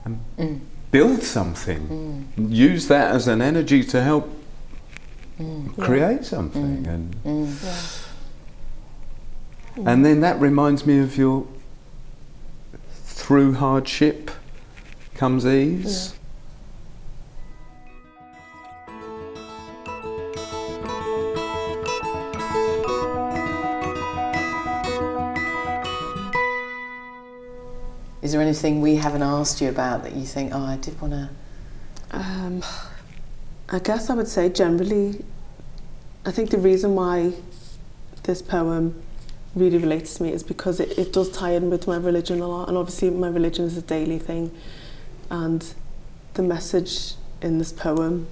and 0.04 0.20
Mm. 0.38 0.60
build 0.92 1.22
something. 1.22 2.28
Use 2.36 2.86
that 2.88 3.14
as 3.14 3.26
an 3.28 3.42
energy 3.42 3.82
to 3.84 4.00
help 4.02 4.28
Mm. 5.40 5.82
create 5.82 6.24
something, 6.24 6.84
mm. 6.84 6.88
and 6.88 7.14
mm. 7.24 8.06
and 9.86 10.04
then 10.04 10.20
that 10.20 10.38
reminds 10.40 10.84
me 10.84 10.98
of 10.98 11.16
your 11.16 11.46
through 12.92 13.54
hardship 13.54 14.30
comes 15.14 15.46
ease. 15.46 16.14
Is 28.22 28.32
there 28.32 28.40
anything 28.40 28.80
we 28.80 28.96
haven't 28.96 29.22
asked 29.22 29.60
you 29.60 29.68
about 29.68 30.04
that 30.04 30.14
you 30.14 30.24
think, 30.24 30.52
oh, 30.54 30.64
I 30.64 30.76
did 30.76 31.00
want 31.00 31.12
to? 31.12 31.28
Um, 32.12 32.62
I 33.68 33.78
guess 33.78 34.10
I 34.10 34.14
would 34.14 34.28
say 34.28 34.48
generally, 34.48 35.24
I 36.26 36.30
think 36.30 36.50
the 36.50 36.58
reason 36.58 36.94
why 36.94 37.32
this 38.24 38.42
poem 38.42 39.02
really 39.54 39.78
relates 39.78 40.14
to 40.14 40.22
me 40.22 40.32
is 40.32 40.42
because 40.42 40.80
it, 40.80 40.98
it 40.98 41.12
does 41.12 41.30
tie 41.30 41.52
in 41.52 41.70
with 41.70 41.86
my 41.86 41.96
religion 41.96 42.40
a 42.40 42.46
lot, 42.46 42.68
and 42.68 42.76
obviously 42.76 43.10
my 43.10 43.28
religion 43.28 43.64
is 43.64 43.76
a 43.76 43.82
daily 43.82 44.18
thing, 44.18 44.50
and 45.30 45.74
the 46.34 46.42
message 46.42 47.14
in 47.40 47.58
this 47.58 47.72
poem 47.72 48.26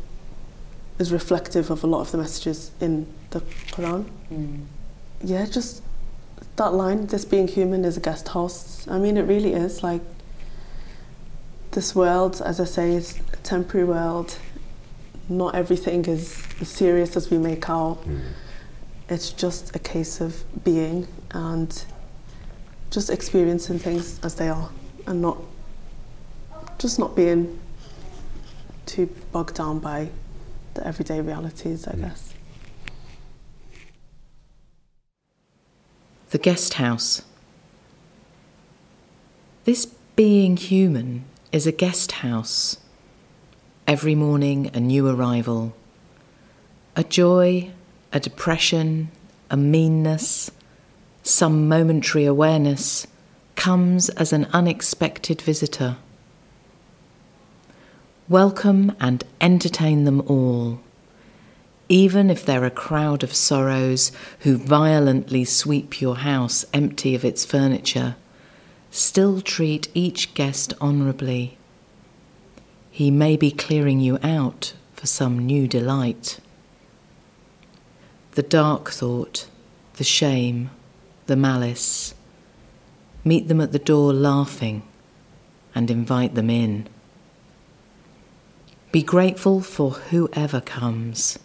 is 0.98 1.12
reflective 1.12 1.70
of 1.70 1.82
a 1.82 1.86
lot 1.86 2.00
of 2.00 2.12
the 2.12 2.18
messages 2.18 2.70
in 2.80 3.06
the 3.30 3.40
Quran. 3.72 4.08
Mm. 4.32 4.64
Yeah, 5.22 5.46
just 5.46 5.82
that 6.56 6.74
line, 6.74 7.06
this 7.06 7.24
being 7.24 7.48
human 7.48 7.84
is 7.84 7.96
a 7.96 8.00
guest 8.00 8.28
house. 8.28 8.86
I 8.88 8.98
mean, 8.98 9.16
it 9.16 9.22
really 9.22 9.54
is 9.54 9.82
like 9.82 10.02
this 11.72 11.94
world, 11.94 12.42
as 12.44 12.60
I 12.60 12.64
say, 12.64 12.92
is 12.92 13.18
a 13.32 13.36
temporary 13.38 13.86
world. 13.86 14.38
Not 15.30 15.54
everything 15.54 16.04
is 16.06 16.42
as 16.60 16.68
serious 16.68 17.16
as 17.16 17.30
we 17.30 17.38
make 17.38 17.70
out. 17.70 17.98
Hmm. 17.98 18.18
It's 19.08 19.30
just 19.30 19.74
a 19.76 19.78
case 19.78 20.20
of 20.20 20.42
being 20.64 21.06
and 21.30 21.84
just 22.90 23.10
experiencing 23.10 23.78
things 23.78 24.18
as 24.24 24.34
they 24.34 24.48
are 24.48 24.70
and 25.06 25.22
not 25.22 25.38
just 26.78 26.98
not 26.98 27.14
being 27.14 27.60
too 28.86 29.06
bogged 29.30 29.54
down 29.54 29.78
by 29.78 30.08
the 30.74 30.84
everyday 30.84 31.20
realities, 31.20 31.86
I 31.86 31.92
hmm. 31.92 32.02
guess. 32.02 32.34
The 36.30 36.38
guest 36.38 36.74
house. 36.74 37.22
This 39.64 39.86
being 40.16 40.56
human 40.56 41.24
is 41.52 41.68
a 41.68 41.72
guest 41.72 42.12
house. 42.12 42.78
Every 43.90 44.14
morning, 44.14 44.70
a 44.72 44.78
new 44.78 45.08
arrival. 45.08 45.74
A 46.94 47.02
joy, 47.02 47.72
a 48.12 48.20
depression, 48.20 49.10
a 49.50 49.56
meanness, 49.56 50.48
some 51.24 51.66
momentary 51.66 52.24
awareness 52.24 53.08
comes 53.56 54.08
as 54.10 54.32
an 54.32 54.46
unexpected 54.52 55.42
visitor. 55.42 55.96
Welcome 58.28 58.94
and 59.00 59.24
entertain 59.40 60.04
them 60.04 60.20
all 60.28 60.78
even 61.88 62.30
if 62.30 62.46
they're 62.46 62.64
a 62.64 62.70
crowd 62.70 63.24
of 63.24 63.34
sorrows 63.34 64.12
who 64.42 64.56
violently 64.56 65.44
sweep 65.44 66.00
your 66.00 66.18
house 66.18 66.64
empty 66.72 67.16
of 67.16 67.24
its 67.24 67.44
furniture, 67.44 68.14
still 68.92 69.40
treat 69.40 69.88
each 69.92 70.32
guest 70.34 70.72
honourably. 70.80 71.58
He 73.00 73.10
may 73.10 73.34
be 73.38 73.50
clearing 73.50 73.98
you 74.00 74.18
out 74.22 74.74
for 74.92 75.06
some 75.06 75.38
new 75.38 75.66
delight. 75.66 76.38
The 78.32 78.42
dark 78.42 78.90
thought, 78.90 79.48
the 79.94 80.04
shame, 80.04 80.68
the 81.24 81.34
malice. 81.34 82.14
Meet 83.24 83.48
them 83.48 83.58
at 83.58 83.72
the 83.72 83.78
door 83.78 84.12
laughing 84.12 84.82
and 85.74 85.90
invite 85.90 86.34
them 86.34 86.50
in. 86.50 86.88
Be 88.92 89.02
grateful 89.02 89.62
for 89.62 89.92
whoever 89.92 90.60
comes, 90.60 91.38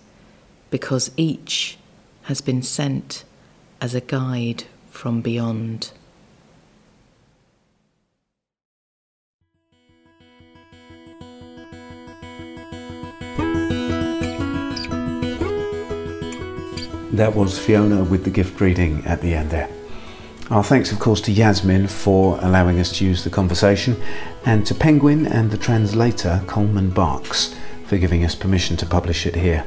because 0.69 1.09
each 1.15 1.77
has 2.23 2.41
been 2.41 2.63
sent 2.63 3.23
as 3.79 3.95
a 3.95 4.01
guide 4.01 4.65
from 4.89 5.21
beyond. 5.21 5.93
That 17.15 17.33
was 17.33 17.57
Fiona 17.57 18.03
with 18.03 18.25
the 18.25 18.29
gift 18.29 18.59
reading 18.59 19.01
at 19.05 19.21
the 19.21 19.35
end 19.35 19.49
there. 19.49 19.69
Our 20.49 20.65
thanks, 20.65 20.91
of 20.91 20.99
course, 20.99 21.21
to 21.21 21.31
Yasmin 21.31 21.87
for 21.87 22.37
allowing 22.41 22.77
us 22.77 22.91
to 22.97 23.05
use 23.05 23.23
the 23.23 23.29
conversation, 23.29 23.95
and 24.45 24.65
to 24.65 24.75
Penguin 24.75 25.25
and 25.25 25.49
the 25.49 25.57
translator 25.57 26.43
Coleman 26.45 26.89
Barks 26.89 27.55
for 27.85 27.97
giving 27.97 28.25
us 28.25 28.35
permission 28.35 28.75
to 28.75 28.85
publish 28.85 29.25
it 29.25 29.35
here. 29.35 29.65